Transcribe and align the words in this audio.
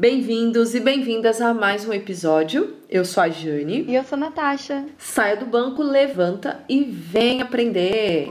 Bem-vindos 0.00 0.76
e 0.76 0.80
bem-vindas 0.80 1.40
a 1.40 1.52
mais 1.52 1.84
um 1.84 1.92
episódio. 1.92 2.76
Eu 2.88 3.04
sou 3.04 3.20
a 3.20 3.28
Jane. 3.28 3.82
E 3.82 3.96
eu 3.96 4.04
sou 4.04 4.14
a 4.14 4.20
Natasha. 4.20 4.86
Saia 4.96 5.36
do 5.36 5.44
banco, 5.44 5.82
levanta 5.82 6.64
e 6.68 6.84
vem 6.84 7.42
aprender. 7.42 8.28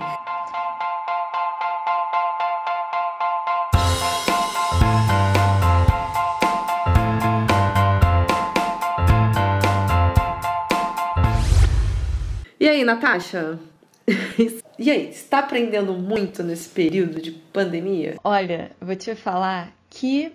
E 12.58 12.70
aí, 12.70 12.86
Natasha? 12.86 13.60
E 14.80 14.92
aí, 14.92 15.10
está 15.10 15.40
aprendendo 15.40 15.92
muito 15.94 16.44
nesse 16.44 16.70
período 16.70 17.20
de 17.20 17.32
pandemia? 17.32 18.16
Olha, 18.24 18.72
vou 18.80 18.96
te 18.96 19.16
falar 19.16 19.74
que 19.90 20.32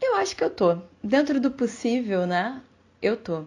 eu 0.00 0.16
acho 0.16 0.36
que 0.36 0.44
eu 0.44 0.50
tô. 0.50 0.78
Dentro 1.02 1.40
do 1.40 1.50
possível, 1.50 2.26
né? 2.26 2.60
Eu 3.00 3.16
tô. 3.16 3.44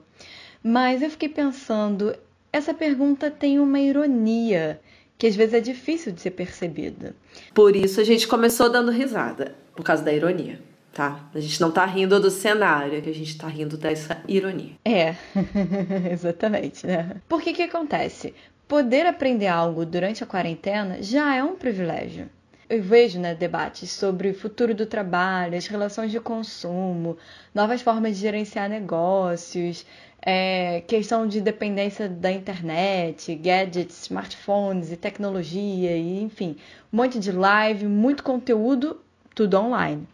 Mas 0.63 1.01
eu 1.01 1.09
fiquei 1.09 1.29
pensando, 1.29 2.15
essa 2.53 2.73
pergunta 2.73 3.31
tem 3.31 3.59
uma 3.59 3.79
ironia 3.79 4.79
que 5.17 5.27
às 5.27 5.35
vezes 5.35 5.53
é 5.53 5.59
difícil 5.59 6.11
de 6.11 6.21
ser 6.21 6.31
percebida. 6.31 7.15
Por 7.53 7.75
isso 7.75 8.01
a 8.01 8.03
gente 8.03 8.27
começou 8.27 8.69
dando 8.69 8.91
risada, 8.91 9.55
por 9.75 9.83
causa 9.83 10.03
da 10.03 10.11
ironia, 10.11 10.59
tá? 10.93 11.29
A 11.33 11.39
gente 11.39 11.61
não 11.61 11.71
tá 11.71 11.85
rindo 11.85 12.19
do 12.19 12.31
cenário, 12.31 12.97
a 12.97 13.13
gente 13.13 13.37
tá 13.37 13.47
rindo 13.47 13.77
dessa 13.77 14.21
ironia. 14.27 14.73
É, 14.83 15.15
exatamente, 16.11 16.87
né? 16.87 17.17
Por 17.29 17.41
que 17.41 17.53
que 17.53 17.63
acontece? 17.63 18.33
Poder 18.67 19.05
aprender 19.05 19.47
algo 19.47 19.85
durante 19.85 20.23
a 20.23 20.27
quarentena 20.27 21.01
já 21.01 21.35
é 21.35 21.43
um 21.43 21.55
privilégio. 21.55 22.29
Eu 22.71 22.81
vejo 22.81 23.19
né, 23.19 23.35
debates 23.35 23.91
sobre 23.91 24.29
o 24.29 24.33
futuro 24.33 24.73
do 24.73 24.85
trabalho, 24.85 25.57
as 25.57 25.67
relações 25.67 26.09
de 26.09 26.21
consumo, 26.21 27.17
novas 27.53 27.81
formas 27.81 28.15
de 28.15 28.21
gerenciar 28.21 28.69
negócios, 28.69 29.85
é, 30.21 30.79
questão 30.87 31.27
de 31.27 31.41
dependência 31.41 32.07
da 32.07 32.31
internet, 32.31 33.35
gadgets, 33.35 34.03
smartphones 34.03 34.89
e 34.89 34.95
tecnologia, 34.95 35.97
e 35.97 36.23
enfim, 36.23 36.55
um 36.93 36.95
monte 36.95 37.19
de 37.19 37.33
live, 37.33 37.87
muito 37.87 38.23
conteúdo, 38.23 39.01
tudo 39.35 39.57
online. 39.59 40.07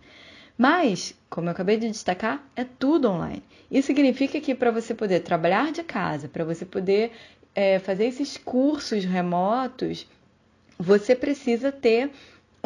Mas, 0.58 1.14
como 1.30 1.50
eu 1.50 1.52
acabei 1.52 1.78
de 1.78 1.88
destacar, 1.92 2.44
é 2.56 2.64
tudo 2.64 3.08
online. 3.08 3.44
Isso 3.70 3.86
significa 3.86 4.42
que 4.42 4.56
para 4.56 4.72
você 4.72 4.96
poder 4.96 5.20
trabalhar 5.20 5.72
de 5.72 5.84
casa, 5.84 6.28
para 6.28 6.44
você 6.44 6.66
poder 6.66 7.12
é, 7.54 7.78
fazer 7.78 8.06
esses 8.06 8.36
cursos 8.36 9.06
remotos, 9.06 10.08
você 10.80 11.16
precisa 11.16 11.72
ter 11.72 12.12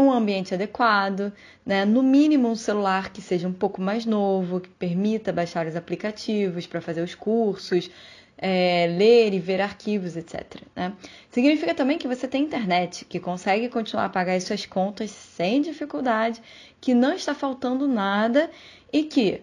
um 0.02 0.12
ambiente 0.12 0.54
adequado, 0.54 1.32
né? 1.66 1.86
no 1.86 2.04
mínimo 2.04 2.50
um 2.50 2.56
celular 2.56 3.12
que 3.12 3.22
seja 3.22 3.48
um 3.48 3.54
pouco 3.54 3.82
mais 3.82 4.06
novo, 4.06 4.60
que 4.60 4.70
permita 4.70 5.32
baixar 5.32 5.66
os 5.68 5.76
aplicativos 5.76 6.68
para 6.68 6.82
fazer 6.82 7.02
os 7.02 7.16
cursos, 7.16 7.90
é, 8.38 8.88
ler 8.98 9.34
e 9.34 9.40
ver 9.40 9.62
arquivos, 9.62 10.18
etc. 10.18 10.62
Né? 10.76 10.94
Significa 11.30 11.76
também 11.76 11.98
que 11.98 12.08
você 12.08 12.28
tem 12.28 12.44
internet, 12.44 13.06
que 13.06 13.20
consegue 13.20 13.70
continuar 13.70 14.06
a 14.06 14.10
pagar 14.10 14.34
as 14.34 14.44
suas 14.44 14.66
contas 14.66 15.12
sem 15.12 15.62
dificuldade, 15.62 16.42
que 16.82 16.94
não 16.94 17.14
está 17.14 17.36
faltando 17.36 17.88
nada 17.88 18.50
e 18.92 19.04
que 19.04 19.42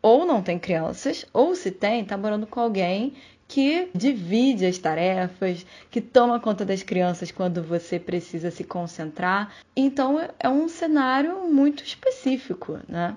ou 0.00 0.26
não 0.26 0.42
tem 0.42 0.58
crianças, 0.58 1.24
ou 1.32 1.54
se 1.54 1.70
tem, 1.70 2.02
está 2.02 2.16
morando 2.16 2.44
com 2.44 2.58
alguém 2.58 3.14
que 3.52 3.90
divide 3.94 4.64
as 4.64 4.78
tarefas, 4.78 5.66
que 5.90 6.00
toma 6.00 6.40
conta 6.40 6.64
das 6.64 6.82
crianças 6.82 7.30
quando 7.30 7.62
você 7.62 7.98
precisa 7.98 8.50
se 8.50 8.64
concentrar. 8.64 9.52
Então 9.76 10.26
é 10.40 10.48
um 10.48 10.70
cenário 10.70 11.46
muito 11.52 11.84
específico, 11.84 12.78
né? 12.88 13.14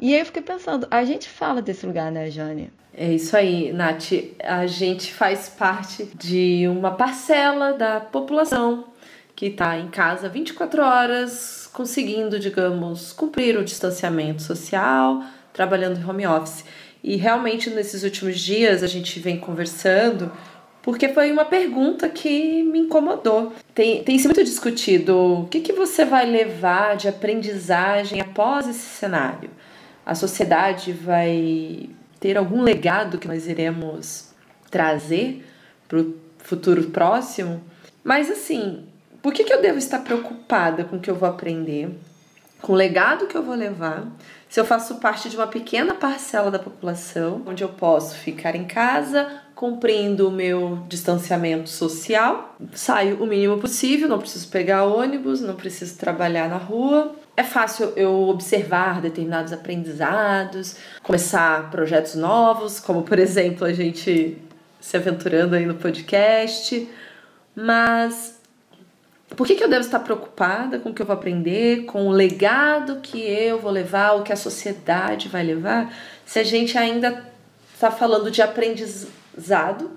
E 0.00 0.14
aí 0.14 0.20
eu 0.20 0.24
fiquei 0.24 0.40
pensando, 0.40 0.88
a 0.90 1.04
gente 1.04 1.28
fala 1.28 1.60
desse 1.60 1.84
lugar, 1.84 2.10
né, 2.10 2.30
Jane? 2.30 2.72
É 2.94 3.12
isso 3.12 3.36
aí, 3.36 3.70
Nath. 3.70 4.12
A 4.42 4.66
gente 4.66 5.12
faz 5.12 5.50
parte 5.50 6.08
de 6.14 6.66
uma 6.68 6.92
parcela 6.92 7.74
da 7.74 8.00
população 8.00 8.86
que 9.34 9.48
está 9.48 9.78
em 9.78 9.88
casa 9.88 10.26
24 10.26 10.82
horas, 10.82 11.68
conseguindo, 11.70 12.40
digamos, 12.40 13.12
cumprir 13.12 13.58
o 13.58 13.64
distanciamento 13.64 14.40
social, 14.40 15.22
trabalhando 15.52 16.00
em 16.00 16.04
home 16.08 16.26
office. 16.26 16.64
E 17.06 17.14
realmente 17.14 17.70
nesses 17.70 18.02
últimos 18.02 18.40
dias 18.40 18.82
a 18.82 18.88
gente 18.88 19.20
vem 19.20 19.38
conversando 19.38 20.32
porque 20.82 21.08
foi 21.08 21.30
uma 21.30 21.44
pergunta 21.44 22.08
que 22.08 22.64
me 22.64 22.80
incomodou. 22.80 23.52
Tem, 23.72 24.02
tem 24.02 24.18
sido 24.18 24.34
muito 24.34 24.42
discutido 24.42 25.16
o 25.16 25.46
que, 25.46 25.60
que 25.60 25.72
você 25.72 26.04
vai 26.04 26.26
levar 26.26 26.96
de 26.96 27.06
aprendizagem 27.06 28.20
após 28.20 28.68
esse 28.68 28.80
cenário. 28.80 29.50
A 30.04 30.16
sociedade 30.16 30.92
vai 30.92 31.88
ter 32.18 32.36
algum 32.36 32.60
legado 32.62 33.18
que 33.18 33.28
nós 33.28 33.46
iremos 33.46 34.30
trazer 34.68 35.46
para 35.86 36.00
o 36.00 36.14
futuro 36.38 36.82
próximo? 36.90 37.62
Mas 38.02 38.28
assim, 38.28 38.84
por 39.22 39.32
que, 39.32 39.44
que 39.44 39.52
eu 39.52 39.62
devo 39.62 39.78
estar 39.78 40.00
preocupada 40.00 40.82
com 40.82 40.96
o 40.96 41.00
que 41.00 41.10
eu 41.10 41.14
vou 41.14 41.28
aprender? 41.28 41.88
Com 42.60 42.72
o 42.72 42.76
legado 42.76 43.28
que 43.28 43.36
eu 43.36 43.44
vou 43.44 43.54
levar? 43.54 44.08
Se 44.48 44.60
eu 44.60 44.64
faço 44.64 44.96
parte 44.96 45.28
de 45.28 45.36
uma 45.36 45.46
pequena 45.46 45.94
parcela 45.94 46.50
da 46.50 46.58
população, 46.58 47.42
onde 47.46 47.64
eu 47.64 47.68
posso 47.68 48.14
ficar 48.16 48.54
em 48.54 48.64
casa, 48.64 49.42
cumprindo 49.54 50.28
o 50.28 50.30
meu 50.30 50.78
distanciamento 50.88 51.68
social, 51.68 52.56
saio 52.72 53.22
o 53.22 53.26
mínimo 53.26 53.58
possível, 53.58 54.08
não 54.08 54.18
preciso 54.18 54.48
pegar 54.48 54.84
ônibus, 54.84 55.40
não 55.40 55.54
preciso 55.54 55.98
trabalhar 55.98 56.48
na 56.48 56.58
rua. 56.58 57.14
É 57.36 57.42
fácil 57.42 57.92
eu 57.96 58.28
observar 58.28 59.00
determinados 59.00 59.52
aprendizados, 59.52 60.76
começar 61.02 61.70
projetos 61.70 62.14
novos, 62.14 62.78
como 62.78 63.02
por 63.02 63.18
exemplo 63.18 63.66
a 63.66 63.72
gente 63.72 64.38
se 64.80 64.96
aventurando 64.96 65.54
aí 65.54 65.66
no 65.66 65.74
podcast, 65.74 66.88
mas 67.54 68.35
por 69.36 69.46
que, 69.46 69.54
que 69.54 69.62
eu 69.62 69.68
devo 69.68 69.84
estar 69.84 70.00
preocupada 70.00 70.78
com 70.78 70.90
o 70.90 70.94
que 70.94 71.02
eu 71.02 71.06
vou 71.06 71.14
aprender, 71.14 71.84
com 71.84 72.08
o 72.08 72.10
legado 72.10 73.00
que 73.00 73.20
eu 73.20 73.60
vou 73.60 73.70
levar, 73.70 74.14
o 74.14 74.22
que 74.22 74.32
a 74.32 74.36
sociedade 74.36 75.28
vai 75.28 75.44
levar, 75.44 75.94
se 76.24 76.38
a 76.38 76.42
gente 76.42 76.76
ainda 76.78 77.24
está 77.74 77.90
falando 77.90 78.30
de 78.30 78.40
aprendizado 78.40 79.90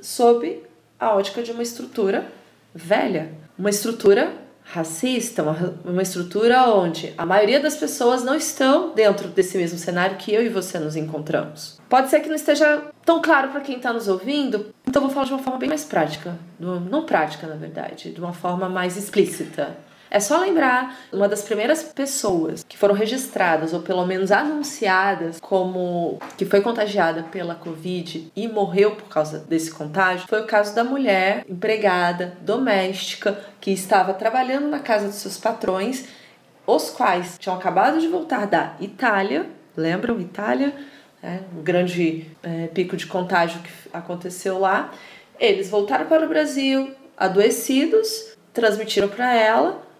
sob 0.00 0.62
a 0.98 1.14
ótica 1.14 1.42
de 1.42 1.50
uma 1.50 1.62
estrutura 1.62 2.26
velha, 2.74 3.32
uma 3.58 3.70
estrutura 3.70 4.32
racista, 4.64 5.42
uma, 5.42 5.74
uma 5.84 6.02
estrutura 6.02 6.64
onde 6.68 7.12
a 7.18 7.26
maioria 7.26 7.60
das 7.60 7.76
pessoas 7.76 8.24
não 8.24 8.34
estão 8.34 8.94
dentro 8.94 9.28
desse 9.28 9.58
mesmo 9.58 9.78
cenário 9.78 10.16
que 10.16 10.32
eu 10.32 10.42
e 10.42 10.48
você 10.48 10.78
nos 10.78 10.96
encontramos. 10.96 11.78
Pode 11.88 12.08
ser 12.08 12.20
que 12.20 12.28
não 12.28 12.36
esteja 12.36 12.82
tão 13.04 13.20
claro 13.20 13.50
para 13.50 13.60
quem 13.60 13.76
está 13.76 13.92
nos 13.92 14.08
ouvindo, 14.08 14.72
então 14.86 15.02
vou 15.02 15.10
falar 15.10 15.26
de 15.26 15.32
uma 15.32 15.42
forma 15.42 15.58
bem 15.58 15.68
mais 15.68 15.84
prática, 15.84 16.38
não 16.58 17.04
prática 17.04 17.46
na 17.46 17.56
verdade, 17.56 18.10
de 18.12 18.20
uma 18.20 18.32
forma 18.32 18.68
mais 18.68 18.96
explícita. 18.96 19.76
É 20.14 20.20
só 20.20 20.38
lembrar 20.38 20.94
uma 21.10 21.26
das 21.26 21.40
primeiras 21.40 21.82
pessoas 21.82 22.62
que 22.68 22.76
foram 22.76 22.94
registradas 22.94 23.72
ou 23.72 23.80
pelo 23.80 24.04
menos 24.04 24.30
anunciadas 24.30 25.40
como 25.40 26.18
que 26.36 26.44
foi 26.44 26.60
contagiada 26.60 27.22
pela 27.22 27.54
Covid 27.54 28.30
e 28.36 28.46
morreu 28.46 28.90
por 28.90 29.08
causa 29.08 29.38
desse 29.38 29.70
contágio 29.70 30.28
foi 30.28 30.42
o 30.42 30.46
caso 30.46 30.74
da 30.74 30.84
mulher 30.84 31.46
empregada 31.48 32.36
doméstica 32.42 33.42
que 33.58 33.70
estava 33.70 34.12
trabalhando 34.12 34.68
na 34.68 34.80
casa 34.80 35.06
dos 35.06 35.16
seus 35.16 35.38
patrões, 35.38 36.04
os 36.66 36.90
quais 36.90 37.38
tinham 37.38 37.56
acabado 37.56 37.98
de 37.98 38.06
voltar 38.06 38.46
da 38.46 38.74
Itália, 38.80 39.46
lembram 39.74 40.20
Itália? 40.20 40.74
É, 41.22 41.38
o 41.56 41.62
grande 41.62 42.26
é, 42.42 42.66
pico 42.66 42.98
de 42.98 43.06
contágio 43.06 43.62
que 43.62 43.70
aconteceu 43.90 44.58
lá. 44.58 44.92
Eles 45.40 45.70
voltaram 45.70 46.04
para 46.04 46.26
o 46.26 46.28
Brasil 46.28 46.94
adoecidos, 47.16 48.36
transmitiram 48.52 49.08
para 49.08 49.34
ela 49.34 49.90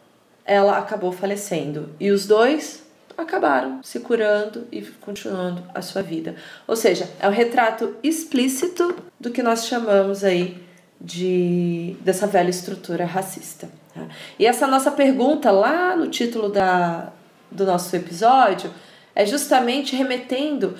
ela 0.44 0.78
acabou 0.78 1.12
falecendo. 1.12 1.90
E 1.98 2.10
os 2.10 2.26
dois 2.26 2.82
acabaram 3.16 3.82
se 3.82 4.00
curando 4.00 4.66
e 4.72 4.82
continuando 4.82 5.62
a 5.74 5.82
sua 5.82 6.02
vida. 6.02 6.34
Ou 6.66 6.76
seja, 6.76 7.08
é 7.20 7.28
um 7.28 7.32
retrato 7.32 7.96
explícito 8.02 8.94
do 9.18 9.30
que 9.30 9.42
nós 9.42 9.66
chamamos 9.66 10.24
aí 10.24 10.62
de 11.00 11.96
dessa 12.00 12.26
velha 12.26 12.50
estrutura 12.50 13.04
racista. 13.04 13.68
Tá? 13.94 14.06
E 14.38 14.46
essa 14.46 14.66
nossa 14.66 14.90
pergunta 14.90 15.50
lá 15.50 15.96
no 15.96 16.08
título 16.08 16.48
da, 16.48 17.12
do 17.50 17.64
nosso 17.64 17.94
episódio 17.94 18.72
é 19.14 19.26
justamente 19.26 19.96
remetendo 19.96 20.76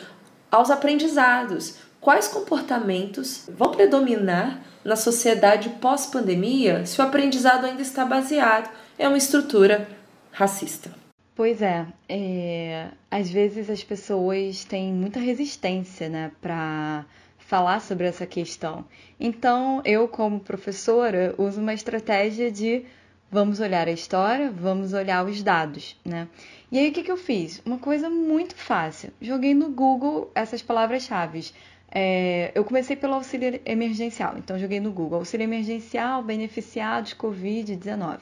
aos 0.51 0.71
aprendizados. 0.71 1.77
Quais 2.01 2.27
comportamentos 2.29 3.45
vão 3.49 3.71
predominar 3.71 4.61
na 4.85 4.97
sociedade 4.97 5.69
pós-pandemia 5.81 6.85
se 6.85 7.01
o 7.01 7.05
aprendizado 7.05 7.65
ainda 7.65 7.83
está 7.83 8.05
baseado 8.05 8.69
é 9.03 9.09
uma 9.09 9.19
estrutura 9.19 9.89
racista. 10.31 10.95
Pois 11.35 11.61
é, 11.61 11.85
é, 12.09 12.87
às 13.11 13.29
vezes 13.29 13.69
as 13.69 13.83
pessoas 13.83 14.65
têm 14.65 14.93
muita 14.93 15.19
resistência, 15.19 16.09
né, 16.09 16.31
para 16.41 17.05
falar 17.37 17.81
sobre 17.81 18.07
essa 18.07 18.25
questão. 18.27 18.85
Então, 19.19 19.83
eu 19.85 20.07
como 20.07 20.39
professora 20.39 21.35
uso 21.37 21.61
uma 21.61 21.75
estratégia 21.75 22.49
de 22.53 22.85
vamos 23.29 23.59
olhar 23.59 23.89
a 23.89 23.91
história, 23.91 24.53
vamos 24.53 24.93
olhar 24.93 25.27
os 25.27 25.43
dados, 25.43 25.97
né? 26.05 26.29
E 26.71 26.79
aí 26.79 26.91
o 26.91 26.93
que, 26.93 27.03
que 27.03 27.11
eu 27.11 27.17
fiz? 27.17 27.61
Uma 27.67 27.79
coisa 27.79 28.09
muito 28.09 28.55
fácil. 28.55 29.11
Joguei 29.21 29.53
no 29.53 29.71
Google 29.71 30.31
essas 30.33 30.63
palavras-chave. 30.63 31.51
É, 31.91 32.53
eu 32.55 32.65
comecei 32.65 32.95
pelo 32.95 33.15
auxílio 33.15 33.61
emergencial, 33.67 34.39
então 34.39 34.59
joguei 34.59 34.79
no 34.79 34.93
Google 34.93 35.19
auxílio 35.19 35.45
emergencial, 35.45 36.23
beneficiados, 36.23 37.15
Covid-19. 37.15 38.21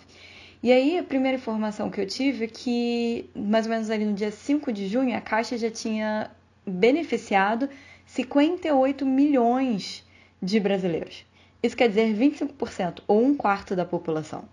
E 0.63 0.71
aí 0.71 0.99
a 0.99 1.03
primeira 1.03 1.39
informação 1.39 1.91
que 1.91 2.01
eu 2.01 2.07
tive 2.07 2.45
é 2.45 2.49
que 2.49 3.31
mais 3.35 3.65
ou 3.67 3.73
menos 3.73 3.89
ali 3.89 4.05
no 4.05 4.13
dia 4.13 4.31
5 4.31 4.73
de 4.73 4.89
junho 4.89 5.17
a 5.17 5.21
Caixa 5.21 5.57
já 5.57 5.71
tinha 5.71 6.31
beneficiado 6.67 7.69
58 8.07 9.07
milhões 9.07 10.05
de 10.43 10.61
brasileiros. 10.61 11.25
Isso 11.63 11.77
quer 11.77 11.89
dizer 11.89 12.15
25% 12.15 13.03
ou 13.07 13.25
um 13.25 13.35
quarto 13.35 13.75
da 13.75 13.85
população. 13.85 14.45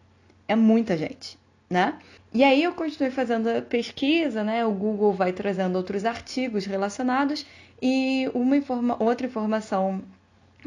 É 0.48 0.56
muita 0.56 0.98
gente, 0.98 1.38
né? 1.70 1.98
E 2.34 2.44
aí 2.44 2.64
eu 2.64 2.74
continuei 2.74 3.12
fazendo 3.12 3.48
a 3.48 3.62
pesquisa, 3.62 4.44
né? 4.44 4.66
O 4.66 4.72
Google 4.72 5.12
vai 5.14 5.34
trazendo 5.34 5.76
outros 5.76 6.06
artigos 6.06 6.66
relacionados 6.66 7.46
e 7.82 8.30
uma 8.34 8.56
informa 8.58 9.02
outra 9.02 9.28
informação 9.28 10.04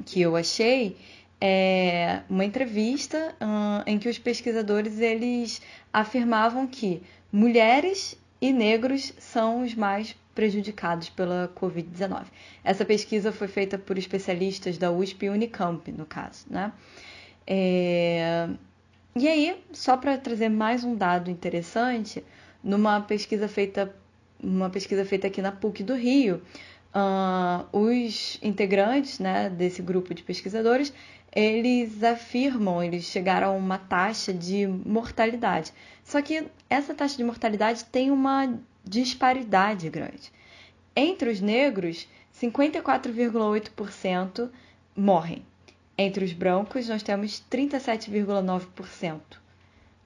que 0.04 0.20
eu 0.20 0.37
achei 0.37 0.96
é 1.40 2.20
uma 2.28 2.44
entrevista 2.44 3.34
uh, 3.40 3.82
em 3.87 3.98
que 3.98 4.08
os 4.08 4.19
pesquisadores 4.19 4.98
eles 5.00 5.62
afirmavam 5.92 6.66
que 6.66 7.02
mulheres 7.32 8.20
e 8.40 8.52
negros 8.52 9.12
são 9.19 9.62
os 9.62 9.75
mais 9.75 10.14
prejudicados 10.34 11.08
pela 11.08 11.52
Covid-19. 11.56 12.25
Essa 12.62 12.84
pesquisa 12.84 13.32
foi 13.32 13.48
feita 13.48 13.78
por 13.78 13.98
especialistas 13.98 14.78
da 14.78 14.90
USP 14.90 15.26
e 15.26 15.31
Unicamp, 15.31 15.90
no 15.92 16.06
caso, 16.06 16.46
né? 16.48 16.72
É... 17.46 18.48
E 19.16 19.26
aí, 19.26 19.62
só 19.72 19.96
para 19.96 20.16
trazer 20.16 20.48
mais 20.48 20.84
um 20.84 20.94
dado 20.94 21.31
interessante, 21.31 22.25
numa 22.62 23.00
pesquisa 23.00 23.48
feita, 23.48 23.94
uma 24.42 24.70
pesquisa 24.70 25.04
feita 25.04 25.26
aqui 25.26 25.42
na 25.42 25.52
PUC 25.52 25.82
do 25.82 25.94
Rio, 25.94 26.40
Uh, 26.92 27.64
os 27.70 28.37
integrantes 28.42 29.20
né, 29.20 29.48
desse 29.48 29.81
grupo 29.81 30.12
de 30.12 30.25
pesquisadores 30.25 30.92
eles 31.32 32.02
afirmam, 32.02 32.82
eles 32.82 33.04
chegaram 33.04 33.48
a 33.48 33.52
uma 33.52 33.78
taxa 33.78 34.32
de 34.32 34.66
mortalidade. 34.66 35.72
Só 36.02 36.20
que 36.20 36.46
essa 36.68 36.94
taxa 36.94 37.16
de 37.16 37.24
mortalidade 37.24 37.84
tem 37.84 38.10
uma 38.10 38.58
disparidade 38.84 39.88
grande. 39.88 40.32
Entre 40.94 41.30
os 41.30 41.40
negros, 41.40 42.08
54,8% 42.40 44.50
morrem. 44.96 45.44
Entre 45.96 46.24
os 46.24 46.32
brancos, 46.32 46.88
nós 46.88 47.02
temos 47.02 47.42
37,9%. 47.50 49.20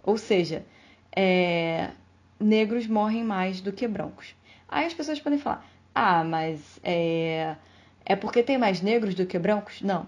Ou 0.03 0.19
seja, 0.19 0.67
é, 1.15 1.91
negros 2.39 2.87
morrem 2.87 3.25
mais 3.25 3.61
do 3.61 3.73
que 3.73 3.89
brancos. 3.89 4.35
Aí 4.69 4.87
as 4.87 4.93
pessoas 4.93 5.21
podem 5.21 5.39
falar: 5.39 5.65
ah, 5.95 6.25
mas 6.25 6.81
é, 6.83 7.55
é 8.05 8.17
porque 8.17 8.43
tem 8.43 8.59
mais 8.59 8.83
negros 8.83 9.15
do 9.15 9.25
que 9.25 9.39
brancos? 9.39 9.81
Não. 9.81 10.07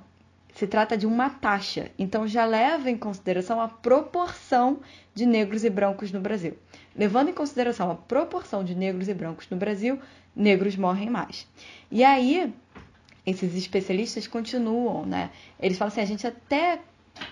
Se 0.56 0.66
trata 0.66 0.96
de 0.96 1.06
uma 1.06 1.28
taxa, 1.28 1.90
então 1.98 2.26
já 2.26 2.46
leva 2.46 2.90
em 2.90 2.96
consideração 2.96 3.60
a 3.60 3.68
proporção 3.68 4.80
de 5.14 5.26
negros 5.26 5.64
e 5.64 5.68
brancos 5.70 6.10
no 6.10 6.18
Brasil. 6.18 6.56
Levando 6.96 7.28
em 7.28 7.34
consideração 7.34 7.90
a 7.90 7.94
proporção 7.94 8.64
de 8.64 8.74
negros 8.74 9.06
e 9.06 9.12
brancos 9.12 9.46
no 9.50 9.56
Brasil, 9.58 10.00
negros 10.34 10.74
morrem 10.74 11.10
mais. 11.10 11.46
E 11.90 12.02
aí, 12.02 12.54
esses 13.26 13.54
especialistas 13.54 14.26
continuam, 14.26 15.04
né? 15.04 15.30
Eles 15.60 15.76
falam 15.76 15.92
assim: 15.92 16.00
a 16.00 16.06
gente 16.06 16.26
até 16.26 16.80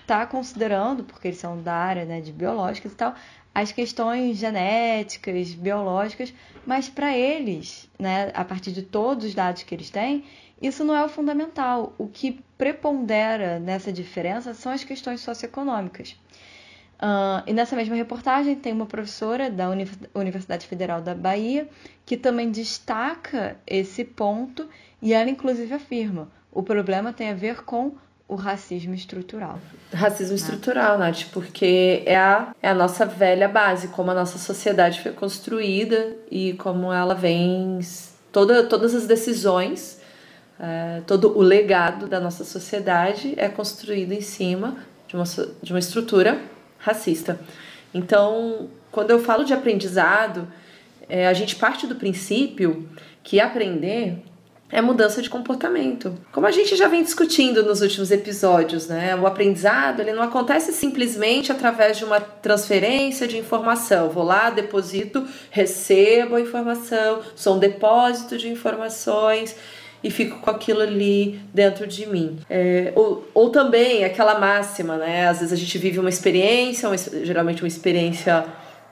está 0.02 0.26
considerando, 0.26 1.02
porque 1.02 1.28
eles 1.28 1.38
são 1.38 1.62
da 1.62 1.72
área 1.72 2.04
né, 2.04 2.20
de 2.20 2.30
biológicas 2.30 2.92
e 2.92 2.96
tal, 2.96 3.14
as 3.54 3.72
questões 3.72 4.36
genéticas, 4.36 5.54
biológicas, 5.54 6.34
mas 6.66 6.90
para 6.90 7.16
eles, 7.16 7.88
né, 7.98 8.30
a 8.34 8.44
partir 8.44 8.72
de 8.72 8.82
todos 8.82 9.24
os 9.24 9.34
dados 9.34 9.62
que 9.62 9.74
eles 9.74 9.88
têm, 9.88 10.24
isso 10.66 10.84
não 10.84 10.94
é 10.94 11.04
o 11.04 11.08
fundamental. 11.08 11.94
O 11.98 12.06
que 12.06 12.40
prepondera 12.56 13.58
nessa 13.58 13.92
diferença 13.92 14.54
são 14.54 14.72
as 14.72 14.84
questões 14.84 15.20
socioeconômicas. 15.20 16.16
Uh, 16.94 17.42
e 17.46 17.52
nessa 17.52 17.74
mesma 17.74 17.96
reportagem 17.96 18.54
tem 18.54 18.72
uma 18.72 18.86
professora 18.86 19.50
da 19.50 19.68
Universidade 20.14 20.66
Federal 20.66 21.02
da 21.02 21.14
Bahia 21.14 21.68
que 22.06 22.16
também 22.16 22.50
destaca 22.50 23.56
esse 23.66 24.04
ponto 24.04 24.68
e 25.02 25.12
ela 25.12 25.28
inclusive 25.28 25.74
afirma: 25.74 26.28
o 26.52 26.62
problema 26.62 27.12
tem 27.12 27.30
a 27.30 27.34
ver 27.34 27.64
com 27.64 27.92
o 28.26 28.36
racismo 28.36 28.94
estrutural. 28.94 29.58
Racismo 29.92 30.34
estrutural, 30.34 30.98
Nath, 30.98 31.24
porque 31.32 32.02
é 32.06 32.16
a, 32.16 32.54
é 32.62 32.68
a 32.68 32.74
nossa 32.74 33.04
velha 33.04 33.48
base, 33.48 33.88
como 33.88 34.10
a 34.10 34.14
nossa 34.14 34.38
sociedade 34.38 35.02
foi 35.02 35.12
construída 35.12 36.16
e 36.30 36.54
como 36.54 36.92
ela 36.92 37.14
vem. 37.14 37.80
Toda, 38.32 38.64
todas 38.64 38.94
as 38.94 39.06
decisões, 39.06 40.00
é, 40.58 41.02
todo 41.06 41.36
o 41.36 41.42
legado 41.42 42.06
da 42.06 42.20
nossa 42.20 42.44
sociedade 42.44 43.34
é 43.36 43.48
construído 43.48 44.12
em 44.12 44.20
cima 44.20 44.76
de 45.08 45.16
uma, 45.16 45.24
de 45.62 45.72
uma 45.72 45.78
estrutura 45.78 46.40
racista. 46.78 47.40
Então, 47.92 48.68
quando 48.90 49.10
eu 49.10 49.18
falo 49.18 49.44
de 49.44 49.52
aprendizado, 49.52 50.46
é, 51.08 51.26
a 51.26 51.32
gente 51.32 51.56
parte 51.56 51.86
do 51.86 51.96
princípio 51.96 52.88
que 53.22 53.40
aprender 53.40 54.22
é 54.70 54.80
mudança 54.80 55.22
de 55.22 55.30
comportamento. 55.30 56.18
Como 56.32 56.46
a 56.46 56.50
gente 56.50 56.74
já 56.74 56.88
vem 56.88 57.02
discutindo 57.02 57.62
nos 57.62 57.80
últimos 57.80 58.10
episódios, 58.10 58.88
né? 58.88 59.14
O 59.14 59.26
aprendizado 59.26 60.00
ele 60.00 60.12
não 60.12 60.22
acontece 60.22 60.72
simplesmente 60.72 61.52
através 61.52 61.96
de 61.96 62.04
uma 62.04 62.20
transferência 62.20 63.28
de 63.28 63.38
informação. 63.38 64.08
Vou 64.08 64.24
lá, 64.24 64.50
deposito, 64.50 65.24
recebo 65.50 66.34
a 66.34 66.40
informação, 66.40 67.20
sou 67.36 67.56
um 67.56 67.58
depósito 67.58 68.36
de 68.36 68.48
informações 68.48 69.54
e 70.04 70.10
fico 70.10 70.38
com 70.40 70.50
aquilo 70.50 70.82
ali 70.82 71.40
dentro 71.52 71.86
de 71.86 72.06
mim. 72.06 72.38
É, 72.50 72.92
ou, 72.94 73.26
ou 73.32 73.48
também 73.48 74.04
aquela 74.04 74.38
máxima, 74.38 74.98
né? 74.98 75.26
Às 75.26 75.38
vezes 75.38 75.52
a 75.54 75.56
gente 75.56 75.78
vive 75.78 75.98
uma 75.98 76.10
experiência, 76.10 76.86
uma, 76.86 76.96
geralmente 76.98 77.62
uma 77.62 77.68
experiência 77.68 78.44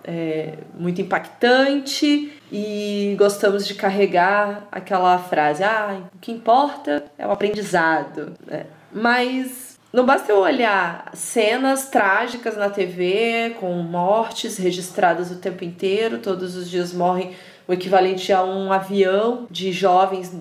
é, 0.02 0.54
muito 0.74 1.02
impactante 1.02 2.32
e 2.50 3.14
gostamos 3.18 3.66
de 3.66 3.74
carregar 3.74 4.66
aquela 4.72 5.18
frase: 5.18 5.62
ah, 5.62 6.00
o 6.14 6.18
que 6.18 6.32
importa 6.32 7.04
é 7.18 7.26
o 7.26 7.30
aprendizado. 7.30 8.32
Né? 8.46 8.64
Mas 8.90 9.78
não 9.92 10.06
basta 10.06 10.32
eu 10.32 10.38
olhar 10.38 11.10
cenas 11.12 11.90
trágicas 11.90 12.56
na 12.56 12.70
TV 12.70 13.54
com 13.60 13.70
mortes 13.82 14.56
registradas 14.56 15.30
o 15.30 15.36
tempo 15.36 15.62
inteiro, 15.62 16.16
todos 16.16 16.56
os 16.56 16.70
dias 16.70 16.94
morrem 16.94 17.32
o 17.66 17.72
equivalente 17.72 18.32
a 18.32 18.42
um 18.44 18.72
avião 18.72 19.46
de 19.50 19.72
jovens 19.72 20.32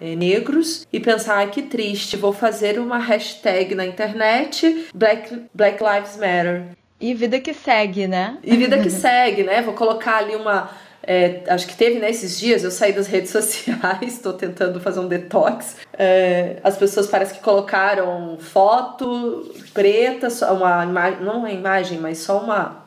é, 0.00 0.14
negros 0.14 0.86
e 0.92 1.00
pensar, 1.00 1.42
ah, 1.42 1.46
que 1.46 1.62
triste, 1.62 2.16
vou 2.16 2.32
fazer 2.32 2.78
uma 2.78 2.98
hashtag 2.98 3.74
na 3.74 3.86
internet 3.86 4.88
Black, 4.94 5.42
Black 5.54 5.82
Lives 5.82 6.16
Matter. 6.16 6.62
E 7.00 7.14
vida 7.14 7.38
que 7.38 7.54
segue, 7.54 8.06
né? 8.06 8.38
E 8.42 8.56
vida 8.56 8.78
que 8.78 8.90
segue, 8.90 9.44
né? 9.44 9.62
Vou 9.62 9.74
colocar 9.74 10.16
ali 10.16 10.34
uma. 10.34 10.70
É, 11.00 11.42
acho 11.48 11.66
que 11.66 11.76
teve 11.76 11.98
nesses 11.98 12.32
né, 12.32 12.48
dias, 12.48 12.64
eu 12.64 12.70
saí 12.70 12.92
das 12.92 13.06
redes 13.08 13.30
sociais, 13.30 14.14
estou 14.14 14.32
tentando 14.32 14.80
fazer 14.80 15.00
um 15.00 15.08
detox. 15.08 15.76
É, 15.96 16.56
as 16.62 16.76
pessoas 16.76 17.06
parece 17.06 17.34
que 17.34 17.40
colocaram 17.40 18.36
foto 18.38 19.54
preta, 19.72 20.28
uma 20.52 20.84
imagem, 20.84 21.20
não 21.22 21.38
uma 21.38 21.50
imagem, 21.50 21.98
mas 21.98 22.18
só 22.18 22.40
uma, 22.40 22.84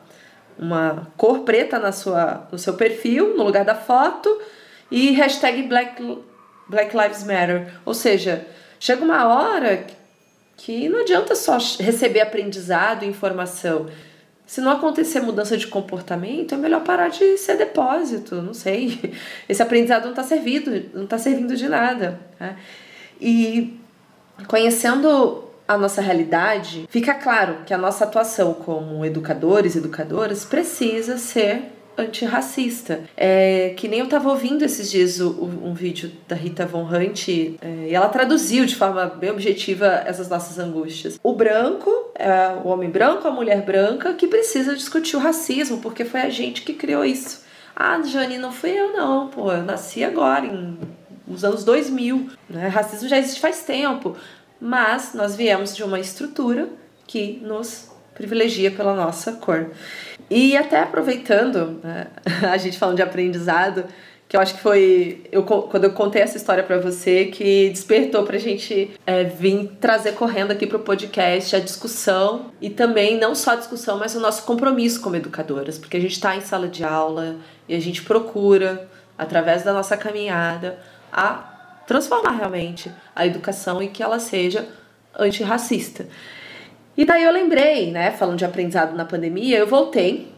uma 0.58 1.08
cor 1.16 1.40
preta 1.40 1.78
na 1.78 1.92
sua, 1.92 2.46
no 2.50 2.58
seu 2.58 2.74
perfil, 2.74 3.36
no 3.36 3.44
lugar 3.44 3.64
da 3.64 3.74
foto, 3.74 4.40
e 4.90 5.10
hashtag 5.12 5.62
Black, 5.64 6.02
Black 6.68 6.96
Lives 6.96 7.24
Matter. 7.24 7.72
Ou 7.84 7.94
seja, 7.94 8.46
chega 8.78 9.04
uma 9.04 9.26
hora 9.26 9.86
que 10.56 10.88
não 10.88 11.00
adianta 11.00 11.34
só 11.34 11.58
receber 11.80 12.20
aprendizado 12.20 13.04
e 13.04 13.08
informação. 13.08 13.86
Se 14.46 14.60
não 14.60 14.72
acontecer 14.72 15.20
mudança 15.20 15.56
de 15.56 15.66
comportamento, 15.66 16.54
é 16.54 16.58
melhor 16.58 16.82
parar 16.82 17.08
de 17.08 17.38
ser 17.38 17.56
depósito, 17.56 18.42
não 18.42 18.52
sei. 18.52 19.14
Esse 19.48 19.62
aprendizado 19.62 20.04
não 20.04 20.10
está 20.10 20.22
servindo, 20.22 20.90
não 20.94 21.04
está 21.04 21.16
servindo 21.16 21.56
de 21.56 21.68
nada. 21.68 22.20
Né? 22.38 22.56
E 23.20 23.80
conhecendo 24.46 25.51
a 25.74 25.78
nossa 25.78 26.00
realidade, 26.00 26.86
fica 26.88 27.14
claro 27.14 27.58
que 27.66 27.74
a 27.74 27.78
nossa 27.78 28.04
atuação 28.04 28.54
como 28.54 29.04
educadores 29.04 29.74
e 29.74 29.78
educadoras 29.78 30.44
precisa 30.44 31.18
ser 31.18 31.72
antirracista. 31.96 33.00
É, 33.16 33.74
que 33.76 33.88
nem 33.88 34.00
eu 34.00 34.06
estava 34.06 34.30
ouvindo 34.30 34.64
esses 34.64 34.90
dias 34.90 35.20
o, 35.20 35.30
o, 35.30 35.68
um 35.68 35.74
vídeo 35.74 36.10
da 36.26 36.34
Rita 36.34 36.66
Von 36.66 36.84
Hunt 36.84 37.28
é, 37.28 37.88
e 37.88 37.94
ela 37.94 38.08
traduziu 38.08 38.64
de 38.64 38.74
forma 38.74 39.06
bem 39.06 39.30
objetiva 39.30 40.02
essas 40.06 40.28
nossas 40.28 40.58
angústias. 40.58 41.18
O 41.22 41.34
branco 41.34 41.90
é 42.14 42.54
o 42.64 42.68
homem 42.68 42.90
branco, 42.90 43.26
a 43.26 43.30
mulher 43.30 43.62
branca 43.62 44.14
que 44.14 44.26
precisa 44.26 44.74
discutir 44.74 45.16
o 45.16 45.20
racismo 45.20 45.78
porque 45.78 46.04
foi 46.04 46.20
a 46.20 46.30
gente 46.30 46.62
que 46.62 46.74
criou 46.74 47.04
isso. 47.04 47.42
Ah, 47.74 48.00
Jane, 48.02 48.38
não 48.38 48.52
fui 48.52 48.70
eu 48.70 48.92
não, 48.92 49.28
pô, 49.28 49.50
eu 49.50 49.62
nasci 49.62 50.04
agora, 50.04 50.44
em, 50.46 50.78
nos 51.26 51.44
anos 51.44 51.64
2000. 51.64 52.28
Né? 52.48 52.68
Racismo 52.68 53.08
já 53.08 53.18
existe 53.18 53.40
faz 53.40 53.62
tempo, 53.62 54.16
mas 54.62 55.12
nós 55.12 55.34
viemos 55.34 55.74
de 55.74 55.82
uma 55.82 55.98
estrutura 55.98 56.68
que 57.04 57.40
nos 57.42 57.90
privilegia 58.14 58.70
pela 58.70 58.94
nossa 58.94 59.32
cor. 59.32 59.72
E 60.30 60.56
até 60.56 60.80
aproveitando, 60.80 61.80
né, 61.82 62.06
a 62.48 62.56
gente 62.56 62.78
falando 62.78 62.96
de 62.96 63.02
aprendizado, 63.02 63.84
que 64.28 64.36
eu 64.36 64.40
acho 64.40 64.54
que 64.54 64.60
foi 64.60 65.24
eu, 65.32 65.42
quando 65.42 65.82
eu 65.82 65.92
contei 65.92 66.22
essa 66.22 66.36
história 66.36 66.62
para 66.62 66.78
você 66.78 67.24
que 67.24 67.70
despertou 67.70 68.22
pra 68.22 68.38
gente 68.38 68.92
é, 69.04 69.24
vir 69.24 69.72
trazer 69.80 70.12
correndo 70.12 70.52
aqui 70.52 70.64
pro 70.64 70.78
podcast 70.78 71.56
a 71.56 71.60
discussão 71.60 72.52
e 72.60 72.70
também 72.70 73.18
não 73.18 73.34
só 73.34 73.50
a 73.50 73.56
discussão, 73.56 73.98
mas 73.98 74.14
o 74.14 74.20
nosso 74.20 74.44
compromisso 74.44 75.00
como 75.00 75.16
educadoras, 75.16 75.76
porque 75.76 75.96
a 75.96 76.00
gente 76.00 76.12
está 76.12 76.36
em 76.36 76.40
sala 76.40 76.68
de 76.68 76.84
aula 76.84 77.36
e 77.68 77.74
a 77.74 77.80
gente 77.80 78.00
procura 78.02 78.88
através 79.18 79.64
da 79.64 79.72
nossa 79.72 79.96
caminhada 79.96 80.78
a 81.12 81.51
transformar 81.86 82.32
realmente 82.32 82.90
a 83.14 83.26
educação 83.26 83.82
e 83.82 83.88
que 83.88 84.02
ela 84.02 84.18
seja 84.18 84.68
antirracista. 85.18 86.06
E 86.96 87.04
daí 87.04 87.24
eu 87.24 87.32
lembrei, 87.32 87.90
né, 87.90 88.10
falando 88.10 88.38
de 88.38 88.44
aprendizado 88.44 88.94
na 88.94 89.04
pandemia, 89.04 89.58
eu 89.58 89.66
voltei 89.66 90.32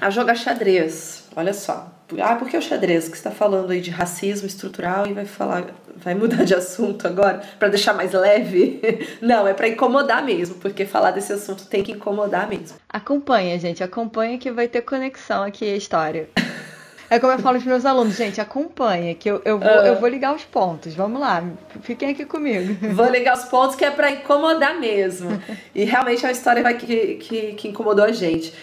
a 0.00 0.08
jogar 0.08 0.34
xadrez. 0.34 1.24
Olha 1.36 1.52
só, 1.52 1.92
ah, 2.18 2.34
por 2.36 2.48
que 2.48 2.56
o 2.56 2.62
xadrez? 2.62 3.08
Que 3.08 3.16
está 3.16 3.30
falando 3.30 3.70
aí 3.70 3.80
de 3.80 3.90
racismo 3.90 4.46
estrutural 4.46 5.06
e 5.06 5.12
vai 5.12 5.26
falar, 5.26 5.66
vai 5.94 6.14
mudar 6.14 6.44
de 6.44 6.54
assunto 6.54 7.06
agora 7.06 7.42
para 7.58 7.68
deixar 7.68 7.92
mais 7.92 8.12
leve? 8.12 8.80
Não, 9.20 9.46
é 9.46 9.52
para 9.52 9.68
incomodar 9.68 10.24
mesmo, 10.24 10.56
porque 10.56 10.86
falar 10.86 11.10
desse 11.10 11.32
assunto 11.32 11.66
tem 11.66 11.82
que 11.82 11.92
incomodar 11.92 12.48
mesmo. 12.48 12.78
Acompanha, 12.88 13.58
gente, 13.58 13.84
acompanha 13.84 14.38
que 14.38 14.50
vai 14.50 14.68
ter 14.68 14.80
conexão 14.82 15.42
aqui 15.42 15.64
a 15.70 15.76
história. 15.76 16.30
É 17.10 17.18
como 17.18 17.32
eu 17.32 17.40
falo 17.40 17.58
para 17.58 17.68
meus 17.68 17.84
alunos, 17.84 18.16
gente, 18.16 18.40
acompanha, 18.40 19.16
que 19.16 19.28
eu, 19.28 19.42
eu, 19.44 19.58
vou, 19.58 19.68
eu 19.68 19.96
vou 19.96 20.08
ligar 20.08 20.32
os 20.32 20.44
pontos. 20.44 20.94
Vamos 20.94 21.20
lá, 21.20 21.42
fiquem 21.82 22.10
aqui 22.10 22.24
comigo. 22.24 22.76
Vou 22.94 23.06
ligar 23.06 23.36
os 23.36 23.44
pontos 23.46 23.74
que 23.74 23.84
é 23.84 23.90
para 23.90 24.12
incomodar 24.12 24.78
mesmo. 24.78 25.30
E 25.74 25.84
realmente 25.84 26.24
é 26.24 26.28
uma 26.28 26.32
história 26.32 26.62
que, 26.74 27.16
que, 27.16 27.52
que 27.54 27.68
incomodou 27.68 28.04
a 28.04 28.12
gente. 28.12 28.54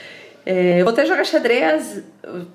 É, 0.45 0.79
eu 0.79 0.85
voltei 0.85 1.03
a 1.03 1.07
jogar 1.07 1.25
xadrez 1.25 2.01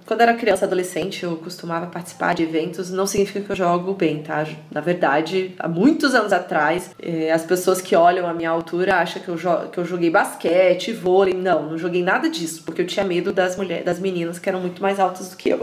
quando 0.06 0.20
era 0.20 0.34
criança, 0.34 0.64
adolescente, 0.64 1.22
eu 1.22 1.36
costumava 1.36 1.86
participar 1.86 2.34
de 2.34 2.42
eventos. 2.42 2.90
Não 2.90 3.06
significa 3.06 3.40
que 3.40 3.50
eu 3.50 3.56
jogo 3.56 3.94
bem, 3.94 4.22
tá? 4.22 4.46
Na 4.70 4.80
verdade, 4.80 5.54
há 5.58 5.68
muitos 5.68 6.14
anos 6.14 6.32
atrás, 6.32 6.90
é, 7.00 7.32
as 7.32 7.44
pessoas 7.44 7.80
que 7.80 7.96
olham 7.96 8.28
a 8.28 8.34
minha 8.34 8.50
altura 8.50 8.96
acham 8.96 9.22
que 9.22 9.28
eu, 9.28 9.36
que 9.70 9.78
eu 9.78 9.84
joguei 9.84 10.10
basquete, 10.10 10.92
vôlei. 10.92 11.34
Não, 11.34 11.70
não 11.70 11.78
joguei 11.78 12.02
nada 12.02 12.28
disso, 12.28 12.62
porque 12.64 12.82
eu 12.82 12.86
tinha 12.86 13.04
medo 13.04 13.32
das 13.32 13.56
mulheres, 13.56 13.84
das 13.84 13.98
meninas 13.98 14.38
que 14.38 14.48
eram 14.48 14.60
muito 14.60 14.82
mais 14.82 15.00
altas 15.00 15.30
do 15.30 15.36
que 15.36 15.50
eu. 15.50 15.60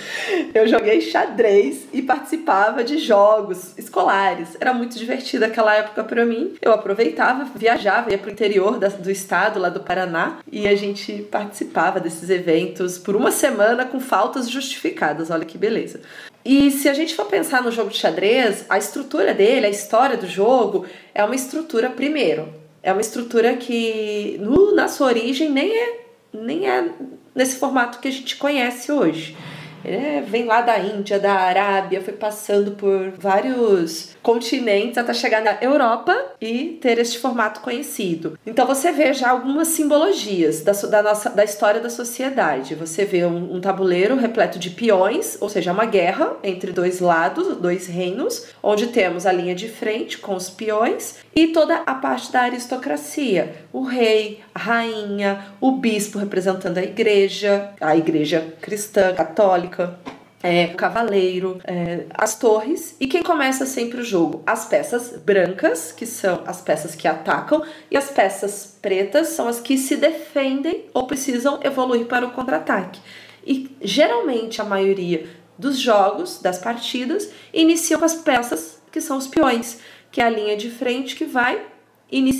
eu 0.54 0.66
joguei 0.66 1.00
xadrez 1.00 1.86
e 1.92 2.02
participava 2.02 2.82
de 2.82 2.98
jogos 2.98 3.76
escolares. 3.78 4.56
Era 4.60 4.74
muito 4.74 4.98
divertido 4.98 5.44
aquela 5.44 5.74
época 5.74 6.04
para 6.04 6.24
mim. 6.24 6.54
Eu 6.60 6.72
aproveitava, 6.72 7.44
viajava, 7.54 8.10
ia 8.10 8.18
pro 8.18 8.30
interior 8.30 8.78
do 8.78 9.10
estado, 9.10 9.60
lá 9.60 9.68
do 9.68 9.80
Paraná, 9.80 10.38
e 10.50 10.66
a 10.66 10.74
gente 10.74 11.12
participava 11.30 12.00
desses 12.00 12.28
eventos 12.30 12.98
por 12.98 13.14
uma 13.14 13.30
semana 13.30 13.51
com 13.84 14.00
faltas 14.00 14.48
justificadas. 14.48 15.30
Olha 15.30 15.44
que 15.44 15.58
beleza. 15.58 16.00
E 16.44 16.70
se 16.70 16.88
a 16.88 16.94
gente 16.94 17.14
for 17.14 17.26
pensar 17.26 17.62
no 17.62 17.70
jogo 17.70 17.90
de 17.90 17.98
xadrez, 17.98 18.64
a 18.68 18.76
estrutura 18.76 19.32
dele, 19.32 19.66
a 19.66 19.70
história 19.70 20.16
do 20.16 20.26
jogo, 20.26 20.86
é 21.14 21.22
uma 21.24 21.36
estrutura, 21.36 21.88
primeiro, 21.88 22.48
é 22.82 22.92
uma 22.92 23.00
estrutura 23.00 23.54
que 23.56 24.38
no, 24.40 24.74
na 24.74 24.88
sua 24.88 25.06
origem 25.06 25.48
nem 25.48 25.70
é, 25.70 26.00
nem 26.32 26.68
é 26.68 26.90
nesse 27.34 27.56
formato 27.56 28.00
que 28.00 28.08
a 28.08 28.12
gente 28.12 28.36
conhece 28.36 28.90
hoje. 28.90 29.36
É, 29.84 30.20
vem 30.20 30.44
lá 30.44 30.60
da 30.60 30.78
Índia, 30.78 31.18
da 31.18 31.32
Arábia, 31.32 32.00
foi 32.00 32.14
passando 32.14 32.72
por 32.72 33.10
vários 33.18 34.16
continentes 34.22 34.98
até 34.98 35.12
chegar 35.12 35.42
na 35.42 35.58
Europa 35.60 36.16
e 36.40 36.78
ter 36.80 36.98
este 36.98 37.18
formato 37.18 37.60
conhecido. 37.60 38.38
Então 38.46 38.66
você 38.66 38.92
vê 38.92 39.12
já 39.12 39.30
algumas 39.30 39.68
simbologias 39.68 40.62
da, 40.62 40.72
da, 40.72 41.02
nossa, 41.02 41.30
da 41.30 41.44
história 41.44 41.80
da 41.80 41.90
sociedade. 41.90 42.74
Você 42.74 43.04
vê 43.04 43.24
um, 43.24 43.56
um 43.56 43.60
tabuleiro 43.60 44.16
repleto 44.16 44.58
de 44.58 44.70
peões, 44.70 45.36
ou 45.40 45.48
seja, 45.48 45.72
uma 45.72 45.84
guerra 45.84 46.36
entre 46.42 46.72
dois 46.72 47.00
lados, 47.00 47.56
dois 47.56 47.86
reinos, 47.86 48.46
onde 48.62 48.88
temos 48.88 49.26
a 49.26 49.32
linha 49.32 49.54
de 49.54 49.68
frente 49.68 50.18
com 50.18 50.34
os 50.34 50.48
peões 50.48 51.16
e 51.34 51.48
toda 51.48 51.76
a 51.86 51.94
parte 51.94 52.30
da 52.30 52.42
aristocracia, 52.42 53.54
o 53.72 53.82
rei, 53.82 54.42
a 54.54 54.58
rainha, 54.58 55.46
o 55.60 55.72
bispo 55.72 56.18
representando 56.18 56.78
a 56.78 56.82
igreja, 56.82 57.70
a 57.80 57.96
igreja 57.96 58.54
cristã, 58.60 59.14
católica, 59.14 59.98
é, 60.42 60.66
o 60.66 60.76
cavaleiro, 60.76 61.60
é, 61.64 62.04
as 62.12 62.36
torres 62.36 62.96
e 62.98 63.06
quem 63.06 63.22
começa 63.22 63.64
sempre 63.64 64.00
o 64.00 64.04
jogo? 64.04 64.42
As 64.44 64.66
peças 64.66 65.16
brancas, 65.16 65.92
que 65.92 66.04
são 66.04 66.42
as 66.46 66.60
peças 66.60 66.94
que 66.94 67.06
atacam, 67.06 67.62
e 67.90 67.96
as 67.96 68.10
peças 68.10 68.76
pretas 68.82 69.28
são 69.28 69.46
as 69.46 69.60
que 69.60 69.78
se 69.78 69.96
defendem 69.96 70.86
ou 70.92 71.06
precisam 71.06 71.60
evoluir 71.62 72.06
para 72.06 72.26
o 72.26 72.32
contra-ataque. 72.32 73.00
E 73.46 73.74
geralmente 73.80 74.60
a 74.60 74.64
maioria 74.64 75.26
dos 75.56 75.78
jogos, 75.78 76.40
das 76.42 76.58
partidas, 76.58 77.30
iniciam 77.54 78.00
com 78.00 78.04
as 78.04 78.14
peças 78.14 78.82
que 78.90 79.00
são 79.00 79.16
os 79.16 79.26
peões 79.26 79.78
que 80.12 80.20
é 80.20 80.24
a 80.24 80.30
linha 80.30 80.56
de 80.56 80.70
frente 80.70 81.16
que 81.16 81.24
vai 81.24 81.66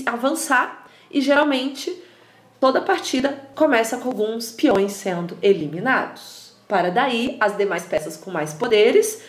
avançar 0.06 0.86
e 1.10 1.20
geralmente 1.20 1.92
toda 2.60 2.80
partida 2.80 3.48
começa 3.54 3.96
com 3.96 4.10
alguns 4.10 4.52
peões 4.52 4.92
sendo 4.92 5.36
eliminados, 5.42 6.52
para 6.68 6.90
daí 6.90 7.36
as 7.40 7.56
demais 7.56 7.84
peças 7.84 8.16
com 8.16 8.30
mais 8.30 8.52
poderes 8.52 9.22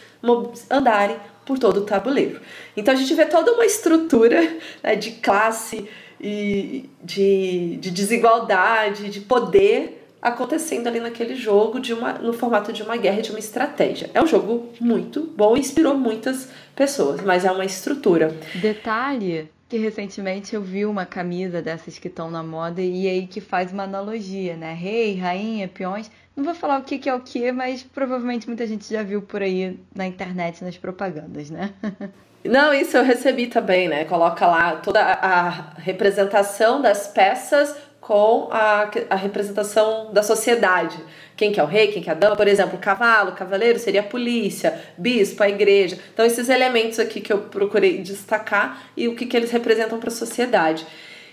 andarem 0.70 1.18
por 1.46 1.58
todo 1.58 1.78
o 1.78 1.86
tabuleiro. 1.86 2.40
Então 2.76 2.94
a 2.94 2.98
gente 2.98 3.14
vê 3.14 3.26
toda 3.26 3.54
uma 3.54 3.66
estrutura 3.66 4.40
né, 4.82 4.96
de 4.96 5.12
classe 5.12 5.90
e 6.20 6.90
de, 7.02 7.78
de 7.78 7.92
desigualdade, 7.92 9.10
de 9.10 9.22
poder 9.22 10.03
acontecendo 10.24 10.88
ali 10.88 11.00
naquele 11.00 11.36
jogo 11.36 11.80
de 11.80 11.94
uma, 11.94 12.14
no 12.14 12.32
formato 12.32 12.72
de 12.72 12.82
uma 12.82 12.96
guerra, 12.96 13.22
de 13.22 13.30
uma 13.30 13.40
estratégia. 13.40 14.10
É 14.14 14.22
um 14.22 14.26
jogo 14.26 14.70
muito 14.80 15.22
bom, 15.36 15.58
inspirou 15.58 15.96
muitas 15.96 16.50
pessoas, 16.74 17.22
mas 17.22 17.44
é 17.44 17.52
uma 17.52 17.66
estrutura. 17.66 18.34
Detalhe 18.56 19.50
que 19.68 19.78
recentemente 19.80 20.54
eu 20.54 20.62
vi 20.62 20.86
uma 20.86 21.04
camisa 21.04 21.60
dessas 21.60 21.98
que 21.98 22.08
estão 22.08 22.30
na 22.30 22.44
moda 22.44 22.80
e 22.80 23.08
aí 23.08 23.26
que 23.26 23.42
faz 23.42 23.74
uma 23.74 23.84
analogia, 23.84 24.56
né? 24.56 24.72
Rei, 24.72 25.18
rainha, 25.18 25.68
peões. 25.68 26.12
Não 26.36 26.44
vou 26.44 26.54
falar 26.54 26.80
o 26.80 26.84
que, 26.84 27.00
que 27.00 27.10
é 27.10 27.14
o 27.14 27.20
que, 27.20 27.52
mas 27.52 27.82
provavelmente 27.82 28.48
muita 28.48 28.68
gente 28.68 28.88
já 28.88 29.02
viu 29.02 29.24
por 29.24 29.42
aí 29.42 29.80
na 29.96 30.06
internet, 30.06 30.64
nas 30.64 30.78
propagandas, 30.78 31.50
né? 31.50 31.74
Não, 32.46 32.74
isso 32.74 32.98
eu 32.98 33.04
recebi 33.04 33.48
também, 33.48 33.88
né? 33.88 34.04
Coloca 34.04 34.46
lá 34.46 34.76
toda 34.76 35.00
a 35.02 35.74
representação 35.78 36.82
das 36.82 37.08
peças 37.08 37.74
com 38.04 38.50
a, 38.52 38.92
a 39.10 39.16
representação 39.16 40.12
da 40.12 40.22
sociedade. 40.22 40.98
Quem 41.38 41.54
que 41.54 41.60
é 41.60 41.64
o 41.64 41.66
rei, 41.66 41.88
quem 41.88 42.04
que 42.04 42.10
é 42.10 42.12
a 42.12 42.16
dama, 42.16 42.36
por 42.36 42.48
exemplo, 42.48 42.78
cavalo, 42.78 43.32
cavaleiro 43.32 43.80
seria 43.80 44.02
a 44.02 44.04
polícia, 44.04 44.78
bispo, 44.98 45.42
a 45.42 45.48
igreja. 45.48 45.98
Então, 46.14 46.26
esses 46.26 46.50
elementos 46.50 47.00
aqui 47.00 47.22
que 47.22 47.32
eu 47.32 47.40
procurei 47.40 48.00
destacar 48.00 48.90
e 48.96 49.08
o 49.08 49.16
que, 49.16 49.26
que 49.26 49.38
eles 49.38 49.52
representam 49.52 50.00
para 50.00 50.10
a 50.10 50.12
sociedade. 50.12 50.86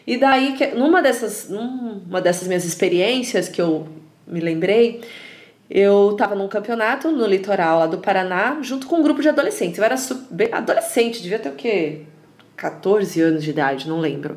E 0.06 0.16
daí, 0.16 0.52
que, 0.52 0.68
numa, 0.68 1.02
dessas, 1.02 1.48
numa 1.48 2.20
dessas 2.20 2.46
minhas 2.46 2.64
experiências 2.64 3.48
que 3.48 3.60
eu 3.60 3.88
me 4.24 4.38
lembrei, 4.38 5.00
eu 5.68 6.12
estava 6.12 6.36
num 6.36 6.46
campeonato 6.46 7.10
no 7.10 7.26
litoral 7.26 7.80
lá 7.80 7.86
do 7.86 7.98
Paraná, 7.98 8.58
junto 8.62 8.86
com 8.86 8.96
um 8.96 9.02
grupo 9.02 9.20
de 9.20 9.28
adolescentes. 9.28 9.76
Eu 9.76 9.84
era 9.84 9.96
bem 10.30 10.48
adolescente, 10.52 11.20
devia 11.20 11.40
ter 11.40 11.48
o 11.48 11.54
quê? 11.54 12.02
14 12.56 13.20
anos 13.20 13.42
de 13.42 13.50
idade, 13.50 13.88
não 13.88 13.98
lembro. 13.98 14.36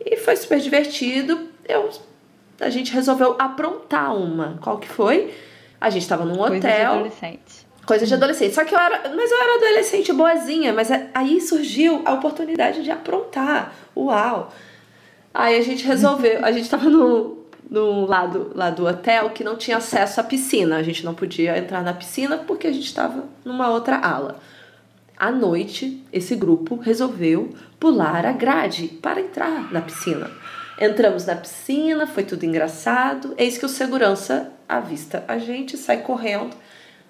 E 0.00 0.16
foi 0.16 0.34
super 0.36 0.58
divertido 0.60 1.52
eu, 1.68 1.90
a 2.60 2.70
gente 2.70 2.92
resolveu 2.92 3.36
aprontar 3.38 4.14
uma. 4.16 4.58
Qual 4.60 4.78
que 4.78 4.88
foi? 4.88 5.34
A 5.80 5.90
gente 5.90 6.06
tava 6.08 6.24
num 6.24 6.40
hotel. 6.40 6.60
Coisa 6.60 6.70
de 6.70 6.82
adolescente. 6.82 7.66
Coisa 7.86 8.06
de 8.06 8.14
adolescente. 8.14 8.54
Só 8.54 8.64
que 8.64 8.74
eu 8.74 8.78
era. 8.78 9.14
Mas 9.14 9.30
eu 9.30 9.40
era 9.40 9.54
adolescente 9.56 10.12
boazinha. 10.12 10.72
Mas 10.72 10.90
é, 10.90 11.10
aí 11.12 11.40
surgiu 11.40 12.02
a 12.04 12.12
oportunidade 12.12 12.82
de 12.82 12.90
aprontar. 12.90 13.74
Uau! 13.96 14.52
Aí 15.32 15.56
a 15.56 15.62
gente 15.62 15.84
resolveu. 15.84 16.44
A 16.44 16.52
gente 16.52 16.70
tava 16.70 16.88
no, 16.88 17.44
no 17.68 18.06
lado 18.06 18.52
lá 18.54 18.70
do 18.70 18.86
hotel 18.86 19.30
que 19.30 19.44
não 19.44 19.56
tinha 19.56 19.76
acesso 19.76 20.20
à 20.20 20.24
piscina. 20.24 20.76
A 20.76 20.82
gente 20.82 21.04
não 21.04 21.14
podia 21.14 21.58
entrar 21.58 21.82
na 21.82 21.92
piscina 21.92 22.38
porque 22.38 22.66
a 22.66 22.72
gente 22.72 22.86
estava 22.86 23.24
numa 23.44 23.68
outra 23.68 23.98
ala. 23.98 24.40
À 25.16 25.30
noite, 25.30 26.02
esse 26.12 26.34
grupo 26.34 26.76
resolveu 26.76 27.54
pular 27.78 28.26
a 28.26 28.32
grade 28.32 28.88
para 29.00 29.20
entrar 29.20 29.72
na 29.72 29.80
piscina. 29.80 30.30
Entramos 30.78 31.24
na 31.26 31.36
piscina, 31.36 32.06
foi 32.06 32.24
tudo 32.24 32.44
engraçado. 32.44 33.34
Eis 33.38 33.58
que 33.58 33.64
o 33.64 33.68
segurança 33.68 34.52
avista 34.68 35.24
a 35.28 35.38
gente, 35.38 35.76
sai 35.76 36.02
correndo. 36.02 36.56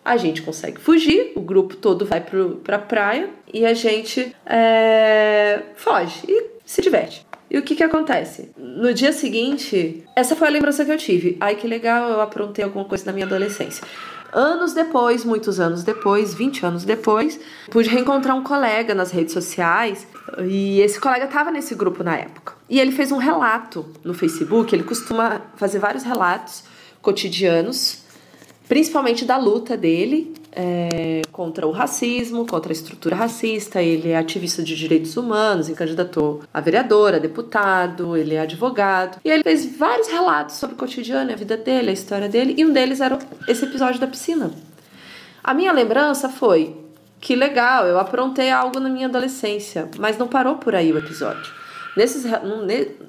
A 0.04 0.18
gente 0.18 0.42
consegue 0.42 0.78
fugir, 0.78 1.32
o 1.34 1.40
grupo 1.40 1.76
todo 1.76 2.04
vai 2.04 2.20
pro, 2.20 2.56
pra 2.56 2.78
praia 2.78 3.30
e 3.52 3.64
a 3.64 3.72
gente 3.72 4.36
é, 4.44 5.62
foge 5.76 6.20
e 6.28 6.50
se 6.64 6.82
diverte. 6.82 7.26
E 7.50 7.56
o 7.56 7.62
que 7.62 7.74
que 7.74 7.82
acontece? 7.82 8.50
No 8.56 8.92
dia 8.92 9.12
seguinte, 9.12 10.04
essa 10.14 10.36
foi 10.36 10.48
a 10.48 10.50
lembrança 10.50 10.84
que 10.84 10.90
eu 10.90 10.98
tive. 10.98 11.36
Ai, 11.40 11.54
que 11.54 11.66
legal, 11.66 12.10
eu 12.10 12.20
aprontei 12.20 12.64
alguma 12.64 12.84
coisa 12.84 13.06
na 13.06 13.12
minha 13.12 13.24
adolescência. 13.24 13.86
Anos 14.34 14.72
depois, 14.72 15.24
muitos 15.24 15.60
anos 15.60 15.84
depois, 15.84 16.34
20 16.34 16.66
anos 16.66 16.84
depois, 16.84 17.38
pude 17.70 17.88
reencontrar 17.88 18.36
um 18.36 18.42
colega 18.42 18.92
nas 18.92 19.12
redes 19.12 19.32
sociais 19.32 20.06
e 20.44 20.80
esse 20.80 20.98
colega 20.98 21.26
estava 21.26 21.52
nesse 21.52 21.72
grupo 21.76 22.02
na 22.02 22.16
época. 22.16 22.54
E 22.68 22.80
ele 22.80 22.90
fez 22.90 23.12
um 23.12 23.16
relato 23.16 23.86
no 24.02 24.12
Facebook, 24.12 24.74
ele 24.74 24.82
costuma 24.82 25.40
fazer 25.54 25.78
vários 25.78 26.02
relatos 26.02 26.64
cotidianos, 27.00 28.02
principalmente 28.68 29.24
da 29.24 29.36
luta 29.36 29.76
dele 29.76 30.34
é, 30.54 31.22
contra 31.32 31.66
o 31.66 31.70
racismo, 31.70 32.46
contra 32.46 32.70
a 32.70 32.74
estrutura 32.74 33.16
racista. 33.16 33.82
Ele 33.82 34.10
é 34.10 34.16
ativista 34.16 34.62
de 34.62 34.76
direitos 34.76 35.16
humanos 35.16 35.68
e 35.68 35.74
candidatou 35.74 36.42
a 36.52 36.60
vereadora, 36.60 37.16
a 37.16 37.20
deputado, 37.20 38.16
ele 38.16 38.34
é 38.34 38.40
advogado. 38.40 39.18
E 39.24 39.30
ele 39.30 39.42
fez 39.42 39.76
vários 39.76 40.08
relatos 40.08 40.56
sobre 40.56 40.74
o 40.74 40.78
cotidiano, 40.78 41.32
a 41.32 41.36
vida 41.36 41.56
dele, 41.56 41.90
a 41.90 41.92
história 41.92 42.28
dele, 42.28 42.54
e 42.56 42.64
um 42.64 42.72
deles 42.72 43.00
era 43.00 43.18
esse 43.48 43.64
episódio 43.64 44.00
da 44.00 44.06
piscina. 44.06 44.50
A 45.42 45.52
minha 45.52 45.72
lembrança 45.72 46.28
foi 46.28 46.76
que 47.20 47.34
legal, 47.34 47.86
eu 47.86 47.98
aprontei 47.98 48.50
algo 48.50 48.78
na 48.78 48.88
minha 48.88 49.06
adolescência, 49.06 49.88
mas 49.98 50.18
não 50.18 50.28
parou 50.28 50.56
por 50.56 50.74
aí 50.74 50.92
o 50.92 50.98
episódio. 50.98 51.52
Nesses, 51.96 52.24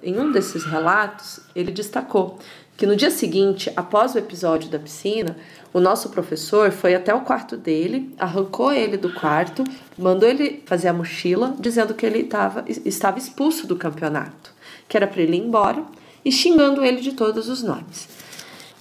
em 0.02 0.20
um 0.20 0.32
desses 0.32 0.64
relatos, 0.64 1.42
ele 1.56 1.72
destacou 1.72 2.40
que 2.78 2.86
no 2.86 2.96
dia 2.96 3.10
seguinte, 3.10 3.72
após 3.76 4.16
o 4.16 4.18
episódio 4.18 4.70
da 4.70 4.78
piscina, 4.78 5.38
o 5.74 5.80
nosso 5.80 6.10
professor 6.10 6.72
foi 6.72 6.94
até 6.94 7.14
o 7.14 7.22
quarto 7.22 7.56
dele, 7.56 8.14
arrancou 8.18 8.72
ele 8.72 8.98
do 8.98 9.14
quarto, 9.14 9.64
mandou 9.98 10.28
ele 10.28 10.62
fazer 10.66 10.90
a 10.90 10.94
mochila, 10.94 11.56
dizendo 11.60 11.94
que 11.94 12.06
ele 12.06 12.24
tava, 12.24 12.66
estava 12.68 13.18
expulso 13.18 13.66
do 13.66 13.76
campeonato, 13.76 14.54
que 14.88 14.98
era 14.98 15.08
para 15.08 15.22
ele 15.22 15.38
ir 15.38 15.42
embora, 15.42 15.84
e 16.24 16.32
xingando 16.32 16.84
ele 16.84 17.02
de 17.02 17.14
todos 17.14 17.48
os 17.50 17.64
nomes. 17.64 18.10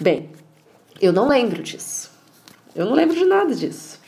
Bem, 0.01 0.31
eu 1.01 1.13
não 1.13 1.29
lembro 1.29 1.63
disso. 1.63 2.11
Eu 2.75 2.87
não 2.87 2.95
lembro 2.95 3.17
de 3.17 3.25
nada 3.25 3.55
disso. 3.55 4.01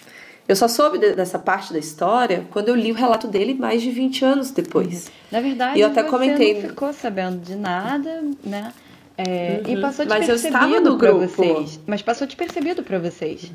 Eu 0.49 0.55
só 0.55 0.69
soube 0.69 0.99
dessa 0.99 1.39
parte 1.39 1.73
da 1.73 1.79
história 1.79 2.47
quando 2.51 2.69
eu 2.69 2.75
li 2.75 2.93
o 2.93 2.95
relato 2.95 3.27
dele 3.27 3.55
mais 3.55 3.83
de 3.83 3.91
20 3.91 4.25
anos 4.25 4.51
depois. 4.51 5.11
Na 5.31 5.41
verdade, 5.41 5.81
eu 5.81 5.89
até 5.89 6.03
você 6.03 6.09
comentei... 6.09 6.55
não 6.55 6.69
ficou 6.69 6.93
sabendo 6.93 7.41
de 7.41 7.57
nada, 7.57 8.23
né? 8.45 8.73
É, 9.19 9.63
uhum. 9.65 9.73
E 9.73 9.81
passou 9.81 10.05
despercebido 10.05 10.97
para 10.97 11.13
vocês. 11.13 11.81
Mas 11.87 12.03
passou 12.03 12.27
despercebido 12.27 12.83
para 12.83 12.99
vocês. 12.99 13.53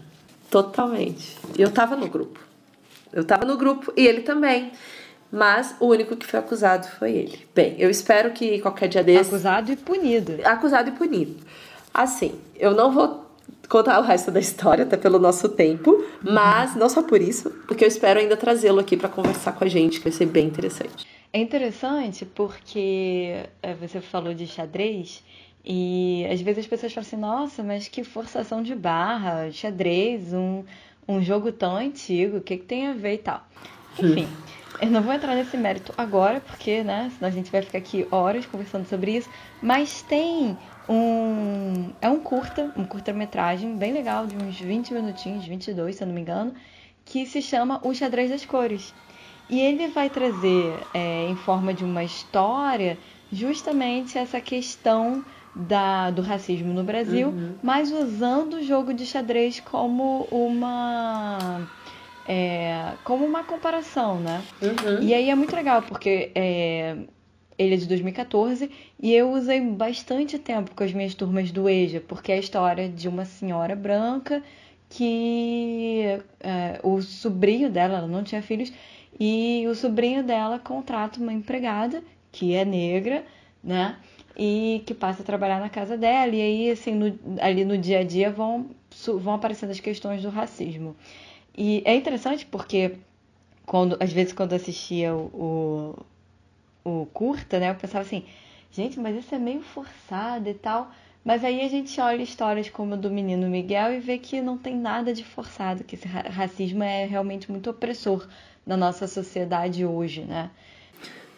Totalmente. 0.49 1.37
Eu 1.57 1.69
estava 1.69 1.95
no 1.95 2.07
grupo. 2.07 2.39
Eu 3.13 3.21
estava 3.21 3.45
no 3.45 3.57
grupo 3.57 3.93
e 3.95 4.07
ele 4.07 4.21
também. 4.21 4.71
Mas 5.31 5.75
o 5.79 5.87
único 5.87 6.15
que 6.17 6.25
foi 6.25 6.39
acusado 6.39 6.87
foi 6.99 7.11
ele. 7.11 7.47
Bem, 7.55 7.75
eu 7.77 7.89
espero 7.89 8.31
que 8.31 8.59
qualquer 8.59 8.89
dia 8.89 9.03
desse. 9.03 9.29
Acusado 9.29 9.71
e 9.71 9.75
punido. 9.77 10.33
Acusado 10.43 10.89
e 10.89 10.91
punido. 10.91 11.37
Assim, 11.93 12.35
eu 12.57 12.73
não 12.73 12.91
vou 12.91 13.31
contar 13.69 13.99
o 13.99 14.03
resto 14.03 14.29
da 14.29 14.39
história, 14.39 14.83
até 14.83 14.97
pelo 14.97 15.17
nosso 15.17 15.47
tempo, 15.47 16.03
mas 16.21 16.75
não 16.75 16.89
só 16.89 17.01
por 17.01 17.21
isso, 17.21 17.49
porque 17.65 17.85
eu 17.85 17.87
espero 17.87 18.19
ainda 18.19 18.35
trazê-lo 18.35 18.81
aqui 18.81 18.97
para 18.97 19.07
conversar 19.07 19.53
com 19.53 19.63
a 19.63 19.67
gente, 19.67 19.99
que 19.99 20.03
vai 20.03 20.11
ser 20.11 20.25
bem 20.25 20.45
interessante. 20.45 21.07
É 21.31 21.39
interessante 21.39 22.25
porque 22.25 23.45
é, 23.63 23.73
você 23.73 24.01
falou 24.01 24.33
de 24.33 24.45
xadrez 24.45 25.23
e 25.63 26.25
às 26.31 26.41
vezes 26.41 26.65
as 26.65 26.67
pessoas 26.67 26.93
falam 26.93 27.07
assim: 27.07 27.17
nossa, 27.17 27.63
mas 27.63 27.87
que 27.87 28.03
forçação 28.03 28.63
de 28.63 28.75
barra, 28.75 29.51
xadrez, 29.51 30.33
um, 30.33 30.63
um 31.07 31.21
jogo 31.21 31.51
tão 31.51 31.75
antigo, 31.75 32.37
o 32.37 32.41
que, 32.41 32.57
que 32.57 32.65
tem 32.65 32.87
a 32.87 32.93
ver 32.93 33.15
e 33.15 33.19
tal. 33.19 33.47
Enfim. 33.99 34.27
Eu 34.81 34.89
não 34.89 35.03
vou 35.03 35.13
entrar 35.13 35.35
nesse 35.35 35.55
mérito 35.57 35.93
agora, 35.95 36.39
porque, 36.39 36.81
né, 36.83 37.11
senão 37.15 37.29
a 37.29 37.31
gente 37.31 37.51
vai 37.51 37.61
ficar 37.61 37.77
aqui 37.77 38.07
horas 38.09 38.47
conversando 38.47 38.87
sobre 38.87 39.17
isso. 39.17 39.29
Mas 39.61 40.01
tem 40.01 40.57
um. 40.89 41.91
É 42.01 42.09
um 42.09 42.19
curta, 42.19 42.73
um 42.75 42.83
curta-metragem 42.83 43.75
bem 43.75 43.93
legal, 43.93 44.25
de 44.25 44.35
uns 44.35 44.59
20 44.59 44.93
minutinhos, 44.93 45.45
22, 45.45 45.95
se 45.95 46.03
eu 46.03 46.07
não 46.07 46.15
me 46.15 46.21
engano, 46.21 46.53
que 47.05 47.27
se 47.27 47.41
chama 47.41 47.79
O 47.83 47.93
Xadrez 47.93 48.31
das 48.31 48.43
Cores. 48.43 48.93
E 49.49 49.59
ele 49.59 49.89
vai 49.89 50.09
trazer, 50.09 50.73
é, 50.93 51.27
em 51.27 51.35
forma 51.35 51.73
de 51.73 51.83
uma 51.83 52.03
história, 52.03 52.97
justamente 53.31 54.17
essa 54.17 54.39
questão 54.39 55.23
da, 55.55 56.11
do 56.11 56.21
racismo 56.21 56.73
no 56.73 56.83
Brasil, 56.83 57.29
uhum. 57.29 57.55
mas 57.61 57.91
usando 57.91 58.55
o 58.55 58.63
jogo 58.63 58.93
de 58.93 59.05
xadrez 59.05 59.59
como 59.59 60.27
uma. 60.31 61.67
É, 62.27 62.93
como 63.03 63.25
uma 63.25 63.43
comparação, 63.43 64.19
né? 64.19 64.41
Uhum. 64.61 65.01
E 65.01 65.13
aí 65.13 65.29
é 65.29 65.35
muito 65.35 65.55
legal, 65.55 65.81
porque 65.81 66.31
é, 66.33 66.95
ele 67.57 67.75
é 67.75 67.77
de 67.77 67.87
2014 67.87 68.69
e 69.01 69.13
eu 69.13 69.31
usei 69.31 69.59
bastante 69.59 70.39
tempo 70.39 70.71
com 70.75 70.83
as 70.83 70.93
minhas 70.93 71.13
turmas 71.13 71.51
do 71.51 71.67
EJA, 71.67 72.01
porque 72.07 72.31
é 72.31 72.35
a 72.35 72.39
história 72.39 72.87
de 72.87 73.07
uma 73.07 73.25
senhora 73.25 73.75
branca 73.75 74.41
que 74.89 76.19
é, 76.39 76.79
o 76.83 77.01
sobrinho 77.01 77.69
dela, 77.69 77.99
ela 77.99 78.07
não 78.07 78.23
tinha 78.23 78.41
filhos, 78.41 78.71
e 79.19 79.65
o 79.67 79.75
sobrinho 79.75 80.23
dela 80.23 80.59
contrata 80.59 81.19
uma 81.19 81.31
empregada 81.31 82.03
que 82.31 82.53
é 82.53 82.65
negra, 82.65 83.23
né? 83.63 83.97
E 84.37 84.83
que 84.85 84.93
passa 84.93 85.21
a 85.21 85.25
trabalhar 85.25 85.59
na 85.59 85.69
casa 85.69 85.97
dela, 85.97 86.33
e 86.33 86.41
aí, 86.41 86.71
assim, 86.71 86.93
no, 86.93 87.19
ali 87.41 87.65
no 87.65 87.77
dia 87.77 87.99
a 87.99 88.03
dia 88.03 88.31
vão, 88.31 88.71
vão 89.19 89.33
aparecendo 89.33 89.71
as 89.71 89.79
questões 89.79 90.21
do 90.21 90.29
racismo. 90.29 90.95
E 91.57 91.81
é 91.85 91.95
interessante 91.95 92.45
porque, 92.45 92.97
quando, 93.65 93.97
às 93.99 94.11
vezes, 94.13 94.33
quando 94.33 94.53
assistia 94.53 95.13
o, 95.13 95.95
o 96.83 97.05
curta, 97.13 97.59
né? 97.59 97.69
Eu 97.69 97.75
pensava 97.75 98.03
assim, 98.03 98.23
gente, 98.71 98.99
mas 98.99 99.17
isso 99.17 99.35
é 99.35 99.39
meio 99.39 99.61
forçado 99.61 100.49
e 100.49 100.53
tal. 100.53 100.91
Mas 101.23 101.43
aí 101.43 101.61
a 101.61 101.69
gente 101.69 101.99
olha 102.01 102.23
histórias 102.23 102.69
como 102.69 102.95
a 102.95 102.97
do 102.97 103.11
menino 103.11 103.47
Miguel 103.47 103.93
e 103.93 103.99
vê 103.99 104.17
que 104.17 104.41
não 104.41 104.57
tem 104.57 104.75
nada 104.75 105.13
de 105.13 105.23
forçado, 105.23 105.83
que 105.83 105.95
esse 105.95 106.07
racismo 106.07 106.83
é 106.83 107.05
realmente 107.05 107.51
muito 107.51 107.69
opressor 107.69 108.27
na 108.65 108.75
nossa 108.75 109.07
sociedade 109.07 109.85
hoje, 109.85 110.21
né? 110.21 110.49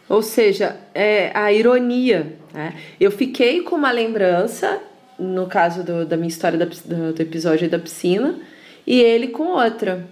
Ou 0.10 0.22
seja, 0.22 0.76
é 0.94 1.32
a 1.34 1.52
ironia. 1.52 2.34
Né? 2.54 2.76
Eu 3.00 3.12
fiquei 3.12 3.62
com 3.62 3.76
uma 3.76 3.92
lembrança, 3.92 4.82
no 5.18 5.48
caso 5.48 5.84
do, 5.84 6.06
da 6.06 6.18
minha 6.18 6.28
história 6.30 6.58
da, 6.58 6.66
do, 6.66 7.14
do 7.14 7.22
episódio 7.22 7.70
da 7.70 7.80
piscina, 7.80 8.40
e 8.86 9.00
ele 9.00 9.30
com 9.30 9.44
outra. 9.44 10.06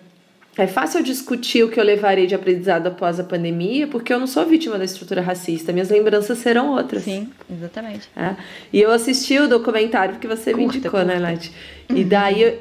É 0.57 0.67
fácil 0.67 1.01
discutir 1.01 1.63
o 1.63 1.69
que 1.69 1.79
eu 1.79 1.83
levarei 1.83 2.27
de 2.27 2.35
aprendizado 2.35 2.87
após 2.87 3.19
a 3.19 3.23
pandemia, 3.23 3.87
porque 3.87 4.11
eu 4.11 4.19
não 4.19 4.27
sou 4.27 4.45
vítima 4.45 4.77
da 4.77 4.83
estrutura 4.83 5.21
racista. 5.21 5.71
Minhas 5.71 5.89
lembranças 5.89 6.39
serão 6.39 6.71
outras. 6.71 7.03
Sim, 7.03 7.29
exatamente. 7.49 8.09
É. 8.17 8.35
E 8.71 8.81
eu 8.81 8.91
assisti 8.91 9.39
o 9.39 9.47
documentário 9.47 10.15
porque 10.15 10.27
você 10.27 10.51
curta, 10.51 10.57
me 10.57 10.65
indicou, 10.65 10.99
né, 11.05 11.13
curta. 11.13 11.27
né, 11.27 11.31
Nath? 11.31 11.45
E 11.97 12.03
daí 12.03 12.59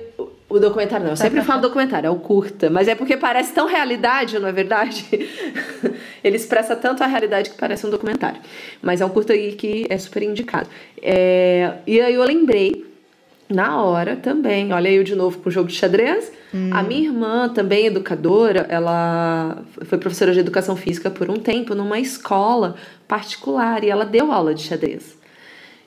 o 0.50 0.58
documentário 0.58 1.04
não, 1.04 1.12
eu 1.12 1.16
sempre 1.16 1.42
falo 1.42 1.62
documentário, 1.62 2.08
é 2.08 2.10
o 2.10 2.16
curta, 2.16 2.68
mas 2.68 2.88
é 2.88 2.96
porque 2.96 3.16
parece 3.16 3.52
tão 3.52 3.68
realidade, 3.68 4.36
não 4.40 4.48
é 4.48 4.52
verdade? 4.52 5.06
Ele 6.24 6.36
expressa 6.36 6.74
tanto 6.74 7.04
a 7.04 7.06
realidade 7.06 7.50
que 7.50 7.56
parece 7.56 7.86
um 7.86 7.90
documentário. 7.90 8.40
Mas 8.82 9.00
é 9.00 9.06
um 9.06 9.08
curta 9.08 9.32
aí 9.32 9.52
que 9.52 9.86
é 9.88 9.96
super 9.96 10.24
indicado. 10.24 10.68
É... 11.00 11.74
E 11.86 12.00
aí 12.00 12.14
eu 12.14 12.24
lembrei 12.24 12.84
na 13.48 13.80
hora 13.80 14.16
também. 14.16 14.72
Olha 14.72 14.88
eu 14.88 15.04
de 15.04 15.14
novo 15.14 15.38
com 15.38 15.48
o 15.48 15.52
jogo 15.52 15.68
de 15.68 15.74
xadrez. 15.74 16.32
Hum. 16.52 16.70
A 16.72 16.82
minha 16.82 17.08
irmã, 17.08 17.48
também 17.48 17.86
educadora, 17.86 18.66
ela 18.68 19.62
foi 19.84 19.98
professora 19.98 20.32
de 20.32 20.40
educação 20.40 20.74
física 20.74 21.10
por 21.10 21.30
um 21.30 21.36
tempo 21.36 21.76
numa 21.76 22.00
escola 22.00 22.74
particular 23.06 23.84
e 23.84 23.88
ela 23.88 24.04
deu 24.04 24.32
aula 24.32 24.52
de 24.52 24.62
xadrez. 24.62 25.16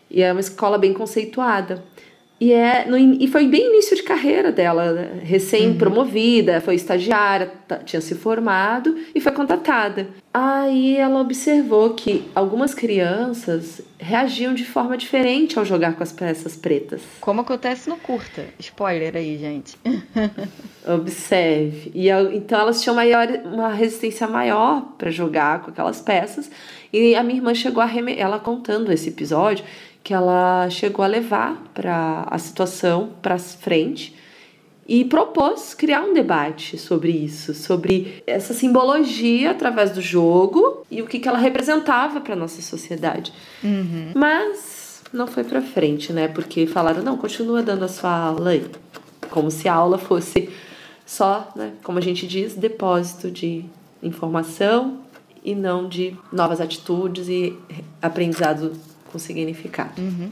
E 0.10 0.22
é 0.22 0.32
uma 0.32 0.42
escola 0.42 0.78
bem 0.78 0.94
conceituada. 0.94 1.84
E, 2.40 2.52
é 2.52 2.86
no, 2.86 2.98
e 2.98 3.28
foi 3.28 3.48
bem 3.48 3.68
início 3.68 3.96
de 3.96 4.04
carreira 4.04 4.52
dela, 4.52 4.92
né? 4.92 5.20
recém-promovida, 5.24 6.56
uhum. 6.56 6.62
foi 6.62 6.76
estagiária, 6.76 7.52
tinha 7.86 8.02
se 8.02 8.16
formado 8.16 8.96
e 9.16 9.22
foi 9.22 9.32
contratada. 9.32 10.08
Aí 10.34 10.98
ela 10.98 11.22
observou 11.22 11.92
que 11.92 12.26
algumas 12.34 12.74
crianças 12.74 13.82
reagiam 14.00 14.54
de 14.54 14.66
forma 14.66 14.98
diferente 14.98 15.58
ao 15.58 15.64
jogar 15.64 15.94
com 15.94 16.02
as 16.02 16.12
peças 16.12 16.56
pretas. 16.56 17.02
Como 17.22 17.42
acontece 17.42 17.88
no 17.88 17.98
curta. 17.98 18.46
Spoiler 18.60 19.16
aí, 19.16 19.38
gente. 19.38 19.78
Observe. 20.86 21.92
E 21.94 22.10
então 22.10 22.60
elas 22.60 22.82
tinham 22.82 22.96
maior, 22.96 23.28
uma 23.46 23.72
resistência 23.72 24.28
maior 24.28 24.96
para 24.98 25.12
jogar 25.12 25.62
com 25.62 25.70
aquelas 25.70 26.02
peças. 26.02 26.50
E 26.92 27.16
a 27.16 27.24
minha 27.24 27.38
irmã 27.38 27.54
chegou 27.54 27.82
a 27.82 27.90
ela 28.18 28.40
contando 28.40 28.92
esse 28.92 29.10
episódio 29.10 29.64
que 30.04 30.14
ela 30.14 30.70
chegou 30.70 31.04
a 31.04 31.08
levar 31.08 31.64
para 31.74 32.28
a 32.30 32.38
situação 32.38 33.12
para 33.22 33.40
frente 33.40 34.16
e 34.86 35.06
propôs 35.06 35.74
criar 35.74 36.02
um 36.02 36.14
debate 36.14 36.78
sobre 36.78 37.10
isso, 37.12 37.54
sobre 37.54 38.22
essa 38.28 38.54
simbologia 38.54 39.52
através 39.52 39.92
do 39.92 40.02
jogo 40.02 40.86
e 40.92 41.02
o 41.02 41.08
que, 41.08 41.20
que 41.20 41.28
ela 41.28 41.38
representava 41.38 42.20
para 42.20 42.36
nossa 42.36 42.62
sociedade. 42.62 43.32
Uhum. 43.64 44.12
Mas 44.14 45.02
não 45.14 45.26
foi 45.26 45.46
para 45.46 45.62
frente, 45.62 46.12
né? 46.12 46.28
Porque 46.28 46.68
falaram 46.68 47.02
não, 47.02 47.18
continua 47.18 47.64
dando 47.64 47.86
a 47.86 47.88
sua 47.88 48.12
aula 48.12 48.50
aí, 48.50 48.66
como 49.30 49.50
se 49.50 49.70
a 49.70 49.74
aula 49.74 49.98
fosse 49.98 50.50
só, 51.06 51.50
né? 51.56 51.74
Como 51.82 51.98
a 51.98 52.02
gente 52.02 52.28
diz, 52.28 52.56
depósito 52.56 53.32
de 53.32 53.64
informação 54.02 55.00
e 55.46 55.56
não 55.56 55.88
de 55.88 56.18
novas 56.32 56.60
atitudes 56.60 57.30
e 57.30 57.58
aprendizado 58.02 58.74
com 59.14 59.20
significado. 59.20 60.02
Uhum. 60.02 60.32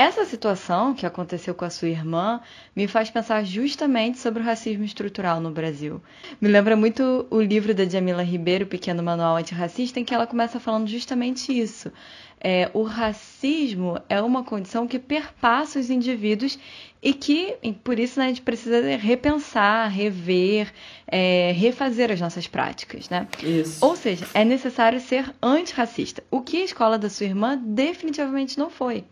Essa 0.00 0.24
situação 0.24 0.94
que 0.94 1.04
aconteceu 1.04 1.54
com 1.54 1.66
a 1.66 1.68
sua 1.68 1.88
irmã 1.88 2.40
me 2.74 2.88
faz 2.88 3.10
pensar 3.10 3.44
justamente 3.44 4.18
sobre 4.18 4.42
o 4.42 4.46
racismo 4.46 4.82
estrutural 4.82 5.42
no 5.42 5.50
Brasil. 5.50 6.00
Me 6.40 6.48
lembra 6.48 6.74
muito 6.74 7.26
o 7.28 7.38
livro 7.38 7.74
da 7.74 7.84
Jamila 7.84 8.22
Ribeiro, 8.22 8.64
Pequeno 8.64 9.02
Manual 9.02 9.36
Antirracista, 9.36 10.00
em 10.00 10.04
que 10.04 10.14
ela 10.14 10.26
começa 10.26 10.58
falando 10.58 10.88
justamente 10.88 11.52
isso. 11.52 11.92
É, 12.40 12.70
o 12.72 12.82
racismo 12.82 14.00
é 14.08 14.22
uma 14.22 14.42
condição 14.42 14.88
que 14.88 14.98
perpassa 14.98 15.78
os 15.78 15.90
indivíduos 15.90 16.58
e 17.02 17.12
que, 17.12 17.58
por 17.84 17.98
isso, 17.98 18.18
né, 18.18 18.24
a 18.24 18.28
gente 18.28 18.40
precisa 18.40 18.80
repensar, 18.96 19.86
rever, 19.90 20.72
é, 21.06 21.52
refazer 21.52 22.10
as 22.10 22.18
nossas 22.18 22.46
práticas. 22.46 23.10
Né? 23.10 23.28
Isso. 23.42 23.84
Ou 23.84 23.94
seja, 23.94 24.26
é 24.32 24.46
necessário 24.46 24.98
ser 24.98 25.30
antirracista, 25.42 26.24
o 26.30 26.40
que 26.40 26.62
a 26.62 26.64
escola 26.64 26.96
da 26.96 27.10
sua 27.10 27.26
irmã 27.26 27.60
definitivamente 27.62 28.56
não 28.56 28.70
foi. 28.70 29.04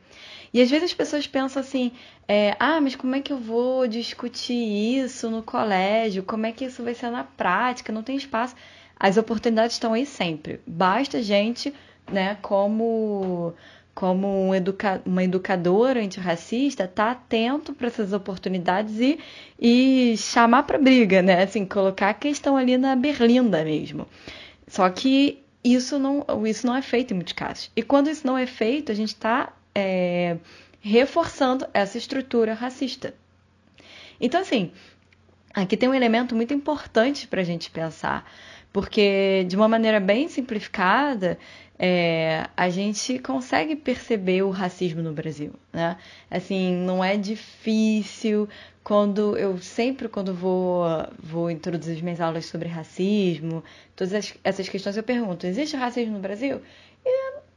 E 0.53 0.63
às 0.63 0.71
vezes 0.71 0.91
as 0.91 0.95
pessoas 0.95 1.27
pensam 1.27 1.61
assim: 1.61 1.93
é, 2.27 2.57
ah, 2.59 2.81
mas 2.81 2.97
como 2.97 3.15
é 3.15 3.21
que 3.21 3.33
eu 3.33 3.39
vou 3.39 3.87
discutir 3.87 4.55
isso 4.55 5.31
no 5.31 5.43
colégio? 5.43 6.23
Como 6.23 6.47
é 6.47 6.53
que 6.53 6.65
isso 6.65 6.83
vai 6.83 6.95
ser 6.95 7.11
na 7.11 7.25
prática? 7.25 7.93
Não 7.93 8.03
tem 8.03 8.17
espaço. 8.17 8.55
As 8.99 9.17
oportunidades 9.17 9.75
estão 9.75 9.93
aí 9.93 10.05
sempre. 10.05 10.61
Basta 10.67 11.19
a 11.19 11.23
gente, 11.23 11.73
né, 12.11 12.37
como 12.43 13.55
como 13.95 14.29
um 14.29 14.55
educa 14.55 15.03
uma 15.05 15.25
educadora 15.25 16.01
antirracista, 16.01 16.87
tá 16.87 17.11
atento 17.11 17.75
para 17.75 17.89
essas 17.89 18.13
oportunidades 18.13 19.01
e, 19.01 19.19
e 19.59 20.17
chamar 20.17 20.63
para 20.63 20.79
briga, 20.79 21.21
né? 21.21 21.43
Assim, 21.43 21.67
colocar 21.67 22.11
a 22.11 22.15
questão 22.15 22.57
ali 22.57 22.79
na 22.79 22.95
berlinda 22.95 23.65
mesmo. 23.65 24.07
Só 24.69 24.89
que 24.89 25.43
isso 25.65 25.99
não, 25.99 26.25
isso 26.47 26.65
não 26.65 26.77
é 26.77 26.83
feito 26.83 27.11
em 27.11 27.17
muitos 27.17 27.33
casos. 27.33 27.73
E 27.75 27.83
quando 27.83 28.09
isso 28.09 28.25
não 28.25 28.39
é 28.39 28.47
feito, 28.47 28.93
a 28.93 28.95
gente 28.95 29.09
está 29.09 29.53
é, 29.79 30.37
reforçando 30.81 31.67
essa 31.73 31.97
estrutura 31.97 32.53
racista. 32.53 33.15
Então, 34.21 34.41
assim, 34.41 34.73
aqui 35.55 35.77
tem 35.77 35.89
um 35.89 35.95
elemento 35.95 36.35
muito 36.35 36.53
importante 36.53 37.29
para 37.29 37.43
a 37.43 37.45
gente 37.45 37.71
pensar, 37.71 38.29
porque 38.73 39.45
de 39.49 39.55
uma 39.55 39.69
maneira 39.69 40.01
bem 40.01 40.27
simplificada, 40.27 41.39
é, 41.79 42.49
a 42.57 42.69
gente 42.69 43.21
consegue 43.21 43.77
perceber 43.77 44.43
o 44.43 44.51
racismo 44.51 45.01
no 45.01 45.13
Brasil, 45.13 45.53
né? 45.73 45.97
Assim, 46.29 46.75
não 46.75 47.05
é 47.05 47.17
difícil 47.17 48.49
quando 48.83 49.37
eu 49.37 49.59
sempre 49.59 50.09
quando 50.09 50.35
vou 50.35 50.85
vou 51.23 51.49
introduzir 51.51 51.95
as 51.95 52.03
minhas 52.03 52.21
aulas 52.21 52.47
sobre 52.47 52.69
racismo, 52.69 53.63
todas 53.95 54.35
essas 54.43 54.69
questões 54.69 54.97
eu 54.97 55.05
pergunto: 55.05 55.47
existe 55.47 55.77
racismo 55.77 56.15
no 56.15 56.21
Brasil? 56.21 56.61
E 57.05 57.48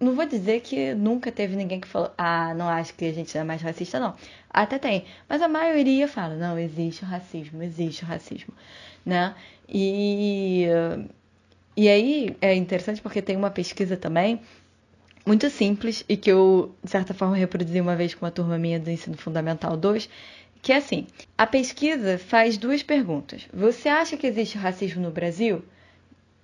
não 0.00 0.14
vou 0.14 0.26
dizer 0.26 0.60
que 0.60 0.94
nunca 0.94 1.32
teve 1.32 1.56
ninguém 1.56 1.80
que 1.80 1.88
falou, 1.88 2.12
ah, 2.16 2.54
não 2.54 2.68
acho 2.68 2.94
que 2.94 3.04
a 3.04 3.12
gente 3.12 3.36
é 3.36 3.42
mais 3.42 3.60
racista, 3.62 3.98
não. 3.98 4.14
Até 4.48 4.78
tem. 4.78 5.04
Mas 5.28 5.42
a 5.42 5.48
maioria 5.48 6.06
fala, 6.06 6.34
não, 6.36 6.58
existe 6.58 7.02
o 7.02 7.06
racismo, 7.06 7.62
existe 7.62 8.04
o 8.04 8.06
racismo, 8.06 8.54
né? 9.04 9.34
E, 9.68 10.66
e 11.76 11.88
aí 11.88 12.36
é 12.40 12.54
interessante 12.54 13.02
porque 13.02 13.20
tem 13.20 13.36
uma 13.36 13.50
pesquisa 13.50 13.96
também 13.96 14.40
muito 15.26 15.50
simples 15.50 16.04
e 16.08 16.16
que 16.16 16.30
eu, 16.30 16.74
de 16.82 16.90
certa 16.90 17.12
forma, 17.12 17.36
reproduzi 17.36 17.80
uma 17.80 17.94
vez 17.94 18.14
com 18.14 18.24
uma 18.24 18.30
turma 18.30 18.56
minha 18.56 18.80
do 18.80 18.90
Ensino 18.90 19.16
Fundamental 19.16 19.76
2, 19.76 20.08
que 20.62 20.72
é 20.72 20.76
assim: 20.76 21.06
a 21.36 21.46
pesquisa 21.46 22.18
faz 22.18 22.56
duas 22.56 22.82
perguntas. 22.82 23.46
Você 23.52 23.88
acha 23.88 24.16
que 24.16 24.26
existe 24.26 24.56
racismo 24.56 25.02
no 25.02 25.10
Brasil? 25.10 25.62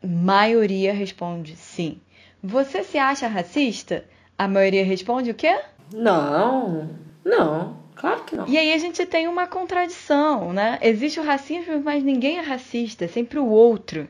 Maioria 0.03 0.93
responde 0.93 1.57
sim. 1.57 1.99
Você 2.47 2.85
se 2.85 2.99
acha 2.99 3.27
racista? 3.27 4.05
A 4.37 4.47
maioria 4.47 4.85
responde 4.85 5.31
o 5.31 5.35
quê? 5.35 5.59
Não, 5.91 6.91
não, 7.25 7.79
claro 7.95 8.23
que 8.25 8.37
não. 8.37 8.47
E 8.47 8.59
aí 8.59 8.71
a 8.75 8.77
gente 8.77 9.07
tem 9.07 9.27
uma 9.27 9.47
contradição, 9.47 10.53
né? 10.53 10.79
Existe 10.83 11.19
o 11.19 11.23
racismo, 11.23 11.81
mas 11.83 12.05
ninguém 12.05 12.37
é 12.37 12.43
racista, 12.43 13.07
é 13.07 13.09
sempre 13.09 13.39
o 13.39 13.47
outro. 13.47 14.07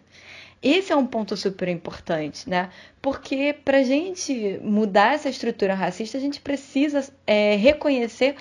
Esse 0.61 0.93
é 0.93 0.97
um 0.97 1.07
ponto 1.07 1.37
super 1.37 1.69
importante, 1.69 2.51
né? 2.51 2.71
Porque 3.01 3.55
para 3.65 3.85
gente 3.85 4.59
mudar 4.65 5.15
essa 5.15 5.29
estrutura 5.29 5.73
racista, 5.73 6.19
a 6.19 6.21
gente 6.21 6.41
precisa 6.41 7.09
é, 7.25 7.55
reconhecer 7.55 8.35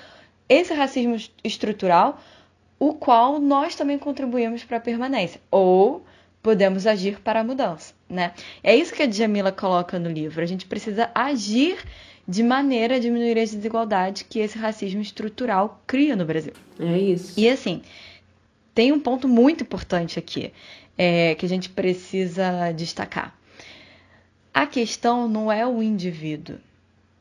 esse 0.50 0.74
racismo 0.74 1.18
estrutural, 1.44 2.20
o 2.80 2.96
qual 2.96 3.40
nós 3.40 3.76
também 3.76 4.00
contribuímos 4.00 4.64
para 4.64 4.78
a 4.78 4.82
permanência. 4.82 5.40
Ou 5.52 6.04
podemos 6.42 6.88
agir 6.88 7.20
para 7.22 7.42
a 7.42 7.44
mudança, 7.44 7.94
né? 8.14 8.34
É 8.64 8.76
isso 8.76 8.94
que 8.94 9.04
a 9.04 9.06
Djamila 9.06 9.52
coloca 9.52 10.00
no 10.00 10.10
livro. 10.10 10.42
A 10.42 10.46
gente 10.46 10.66
precisa 10.66 11.10
agir 11.14 11.78
de 12.28 12.42
maneira 12.42 12.96
a 12.96 13.00
diminuir 13.00 13.38
as 13.38 13.54
desigualdades 13.54 14.22
que 14.22 14.40
esse 14.40 14.58
racismo 14.58 15.02
estrutural 15.02 15.82
cria 15.86 16.16
no 16.16 16.24
Brasil. 16.24 16.54
É 16.80 16.98
isso. 16.98 17.38
E 17.38 17.50
assim, 17.50 17.82
tem 18.74 18.92
um 18.92 19.00
ponto 19.00 19.28
muito 19.28 19.64
importante 19.64 20.18
aqui 20.18 20.54
é, 20.98 21.36
que 21.36 21.46
a 21.46 21.50
gente 21.50 21.70
precisa 21.70 22.72
destacar. 22.72 23.38
A 24.54 24.66
questão 24.66 25.28
não 25.28 25.52
é 25.52 25.66
o 25.66 25.82
indivíduo, 25.82 26.58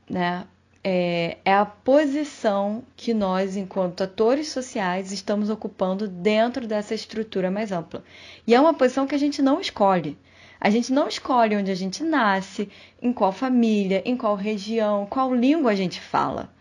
né? 0.08 0.46
é, 0.84 1.38
é 1.44 1.54
a 1.54 1.64
posição 1.64 2.82
que 2.96 3.14
nós, 3.14 3.56
enquanto 3.56 4.02
atores 4.02 4.48
sociais, 4.48 5.12
estamos 5.12 5.48
ocupando 5.48 6.08
dentro 6.08 6.66
dessa 6.66 6.94
estrutura 6.94 7.50
mais 7.50 7.70
ampla. 7.70 8.02
E 8.46 8.54
é 8.54 8.60
uma 8.60 8.74
posição 8.74 9.06
que 9.06 9.14
a 9.14 9.18
gente 9.18 9.40
não 9.40 9.60
escolhe. 9.60 10.18
A 10.64 10.70
gente 10.70 10.92
não 10.92 11.08
escolhe 11.08 11.56
onde 11.56 11.72
a 11.72 11.74
gente 11.74 12.04
nasce, 12.04 12.68
em 13.02 13.12
qual 13.12 13.32
família, 13.32 14.00
em 14.04 14.16
qual 14.16 14.36
região, 14.36 15.06
qual 15.06 15.34
língua 15.34 15.72
a 15.72 15.74
gente 15.74 16.00
fala. 16.00 16.54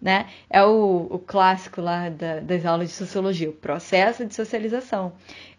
Né? 0.00 0.26
É 0.50 0.62
o, 0.62 1.06
o 1.10 1.18
clássico 1.18 1.80
lá 1.80 2.10
da, 2.10 2.40
das 2.40 2.66
aulas 2.66 2.90
de 2.90 2.94
sociologia, 2.94 3.48
o 3.48 3.54
processo 3.54 4.26
de 4.26 4.34
socialização. 4.34 5.14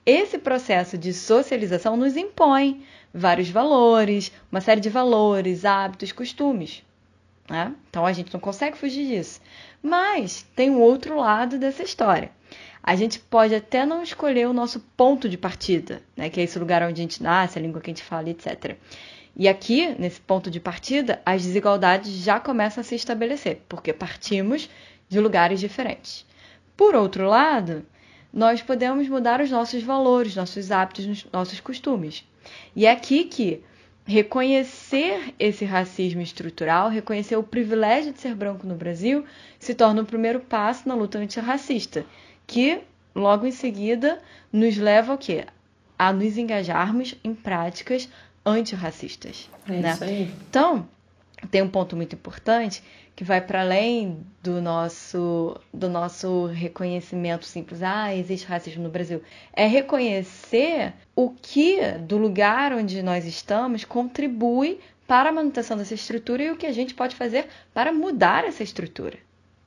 Esse 0.06 0.38
processo 0.38 0.96
de 0.96 1.12
socialização 1.12 1.98
nos 1.98 2.16
impõe 2.16 2.86
vários 3.12 3.50
valores, 3.50 4.32
uma 4.52 4.62
série 4.62 4.80
de 4.80 4.92
valores, 4.92 5.66
hábitos, 5.66 6.12
costumes. 6.12 6.84
Né? 7.50 7.74
Então 7.90 8.06
a 8.06 8.14
gente 8.14 8.34
não 8.34 8.40
consegue 8.40 8.78
fugir 8.78 9.08
disso. 9.08 9.40
Mas 9.82 10.46
tem 10.56 10.70
um 10.70 10.80
outro 10.80 11.18
lado 11.18 11.58
dessa 11.58 11.84
história. 11.84 12.32
A 12.84 12.96
gente 12.96 13.20
pode 13.20 13.54
até 13.54 13.86
não 13.86 14.02
escolher 14.02 14.48
o 14.48 14.54
nosso 14.54 14.80
ponto 14.96 15.28
de 15.28 15.38
partida, 15.38 16.02
né? 16.16 16.30
que 16.30 16.40
é 16.40 16.44
esse 16.44 16.58
lugar 16.58 16.82
onde 16.84 17.02
a 17.02 17.04
gente 17.04 17.22
nasce, 17.22 17.58
a 17.58 17.62
língua 17.62 17.82
que 17.82 17.90
a 17.90 17.94
gente 17.94 18.04
fala, 18.04 18.30
etc. 18.30 18.78
E 19.36 19.48
aqui, 19.48 19.96
nesse 20.00 20.20
ponto 20.20 20.50
de 20.50 20.60
partida, 20.60 21.22
as 21.26 21.44
desigualdades 21.44 22.12
já 22.12 22.40
começam 22.40 22.82
a 22.82 22.84
se 22.84 22.96
estabelecer, 22.96 23.62
porque 23.70 23.94
partimos 23.94 24.70
de 25.08 25.20
lugares 25.20 25.60
diferentes. 25.60 26.26
Por 26.76 26.96
outro 26.96 27.28
lado, 27.28 27.86
nós 28.34 28.62
podemos 28.62 29.08
mudar 29.08 29.42
os 29.42 29.52
nossos 29.52 29.84
valores, 29.84 30.36
nossos 30.36 30.72
hábitos, 30.72 31.28
nossos 31.32 31.60
costumes. 31.60 32.26
E 32.76 32.86
é 32.86 32.92
aqui 32.92 33.26
que 33.26 33.64
reconhecer 34.08 35.36
esse 35.38 35.66
racismo 35.66 36.22
estrutural, 36.22 36.90
reconhecer 36.90 37.36
o 37.36 37.44
privilégio 37.44 38.14
de 38.14 38.22
ser 38.22 38.34
branco 38.34 38.66
no 38.66 38.74
Brasil, 38.74 39.26
se 39.60 39.76
torna 39.76 40.02
o 40.02 40.06
primeiro 40.06 40.40
passo 40.40 40.88
na 40.88 40.96
luta 40.96 41.20
antirracista, 41.20 42.06
que 42.48 42.80
logo 43.14 43.46
em 43.46 43.52
seguida 43.52 44.22
nos 44.52 44.78
leva 44.78 45.12
ao 45.12 45.18
quê? 45.18 45.46
A 46.00 46.14
nos 46.14 46.38
engajarmos 46.38 47.16
em 47.22 47.36
práticas 47.36 48.08
antirracistas. 48.46 49.50
É 49.68 49.74
né? 49.74 49.92
isso 49.92 50.04
aí. 50.06 50.32
Então, 50.50 50.88
tem 51.48 51.62
um 51.62 51.70
ponto 51.70 51.96
muito 51.96 52.16
importante 52.16 52.84
que 53.16 53.24
vai 53.24 53.42
para 53.42 53.62
além 53.62 54.20
do 54.44 54.62
nosso 54.62 55.60
do 55.74 55.90
nosso 55.90 56.46
reconhecimento 56.46 57.46
simples, 57.46 57.82
ah, 57.82 58.16
existe 58.16 58.46
racismo 58.46 58.84
no 58.84 58.90
Brasil. 58.90 59.24
É 59.54 59.66
reconhecer 59.66 60.94
o 61.16 61.32
que 61.32 61.80
do 62.00 62.18
lugar 62.18 62.74
onde 62.74 63.02
nós 63.02 63.26
estamos 63.26 63.84
contribui 63.84 64.80
para 65.08 65.30
a 65.30 65.32
manutenção 65.32 65.78
dessa 65.78 65.96
estrutura 65.96 66.44
e 66.44 66.52
o 66.52 66.58
que 66.58 66.68
a 66.68 66.72
gente 66.72 66.94
pode 66.94 67.16
fazer 67.16 67.48
para 67.74 67.92
mudar 67.92 68.44
essa 68.44 68.62
estrutura. 68.62 69.18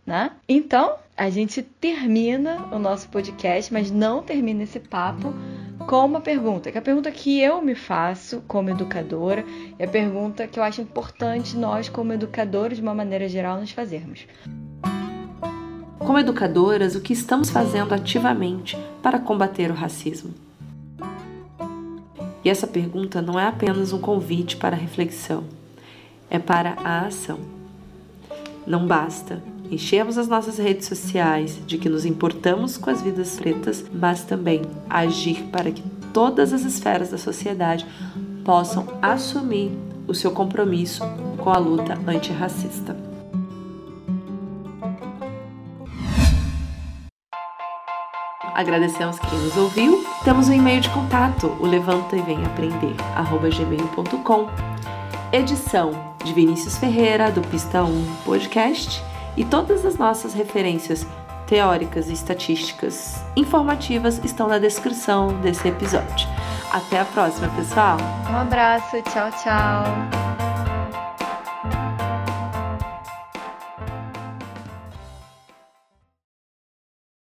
Né? 0.06 0.30
Então, 0.48 0.96
a 1.16 1.28
gente 1.30 1.62
termina 1.62 2.68
o 2.74 2.78
nosso 2.78 3.08
podcast, 3.08 3.72
mas 3.72 3.90
não 3.90 4.22
termina 4.22 4.62
esse 4.62 4.80
papo 4.80 5.34
com 5.86 6.04
uma 6.04 6.20
pergunta, 6.20 6.70
que 6.70 6.78
é 6.78 6.80
a 6.80 6.84
pergunta 6.84 7.10
que 7.10 7.40
eu 7.40 7.60
me 7.62 7.74
faço 7.74 8.42
como 8.46 8.70
educadora, 8.70 9.44
é 9.78 9.84
a 9.84 9.88
pergunta 9.88 10.46
que 10.46 10.58
eu 10.58 10.62
acho 10.62 10.80
importante 10.80 11.56
nós, 11.56 11.88
como 11.88 12.12
educadores, 12.12 12.78
de 12.78 12.82
uma 12.82 12.94
maneira 12.94 13.28
geral, 13.28 13.58
nos 13.58 13.70
fazermos. 13.70 14.26
Como 15.98 16.18
educadoras, 16.18 16.94
o 16.94 17.00
que 17.00 17.12
estamos 17.12 17.50
fazendo 17.50 17.94
ativamente 17.94 18.76
para 19.02 19.18
combater 19.18 19.70
o 19.70 19.74
racismo? 19.74 20.34
E 22.44 22.48
essa 22.48 22.66
pergunta 22.66 23.20
não 23.20 23.38
é 23.38 23.46
apenas 23.46 23.92
um 23.92 24.00
convite 24.00 24.56
para 24.56 24.74
reflexão, 24.74 25.44
é 26.30 26.38
para 26.38 26.76
a 26.82 27.06
ação. 27.06 27.38
Não 28.66 28.86
basta 28.86 29.42
Enchemos 29.70 30.18
as 30.18 30.26
nossas 30.26 30.58
redes 30.58 30.88
sociais 30.88 31.60
de 31.64 31.78
que 31.78 31.88
nos 31.88 32.04
importamos 32.04 32.76
com 32.76 32.90
as 32.90 33.00
vidas 33.00 33.36
pretas, 33.36 33.84
mas 33.92 34.24
também 34.24 34.62
agir 34.88 35.44
para 35.44 35.70
que 35.70 35.82
todas 36.12 36.52
as 36.52 36.62
esferas 36.62 37.10
da 37.10 37.18
sociedade 37.18 37.86
possam 38.44 38.84
assumir 39.00 39.70
o 40.08 40.14
seu 40.14 40.32
compromisso 40.32 41.04
com 41.38 41.50
a 41.50 41.58
luta 41.58 41.96
antirracista. 42.04 42.96
Agradecemos 48.52 49.20
quem 49.20 49.38
nos 49.38 49.56
ouviu. 49.56 50.04
Temos 50.24 50.48
um 50.48 50.52
e-mail 50.52 50.80
de 50.80 50.90
contato, 50.90 51.46
o 51.60 51.66
levanta 51.66 52.16
e 52.16 52.22
vem 52.22 52.44
aprender, 52.44 52.94
gmail.com. 53.56 54.48
Edição 55.32 55.92
de 56.24 56.32
Vinícius 56.32 56.76
Ferreira, 56.76 57.30
do 57.30 57.40
Pista 57.40 57.84
1 57.84 58.16
Podcast 58.24 59.00
e 59.36 59.44
todas 59.44 59.84
as 59.84 59.96
nossas 59.96 60.34
referências 60.34 61.06
teóricas 61.46 62.08
e 62.08 62.12
estatísticas 62.12 63.22
informativas 63.34 64.20
estão 64.24 64.46
na 64.46 64.58
descrição 64.58 65.40
desse 65.40 65.68
episódio. 65.68 66.28
Até 66.72 67.00
a 67.00 67.04
próxima, 67.04 67.48
pessoal! 67.56 67.96
Um 68.30 68.36
abraço, 68.36 69.02
tchau, 69.02 69.30
tchau! 69.42 70.29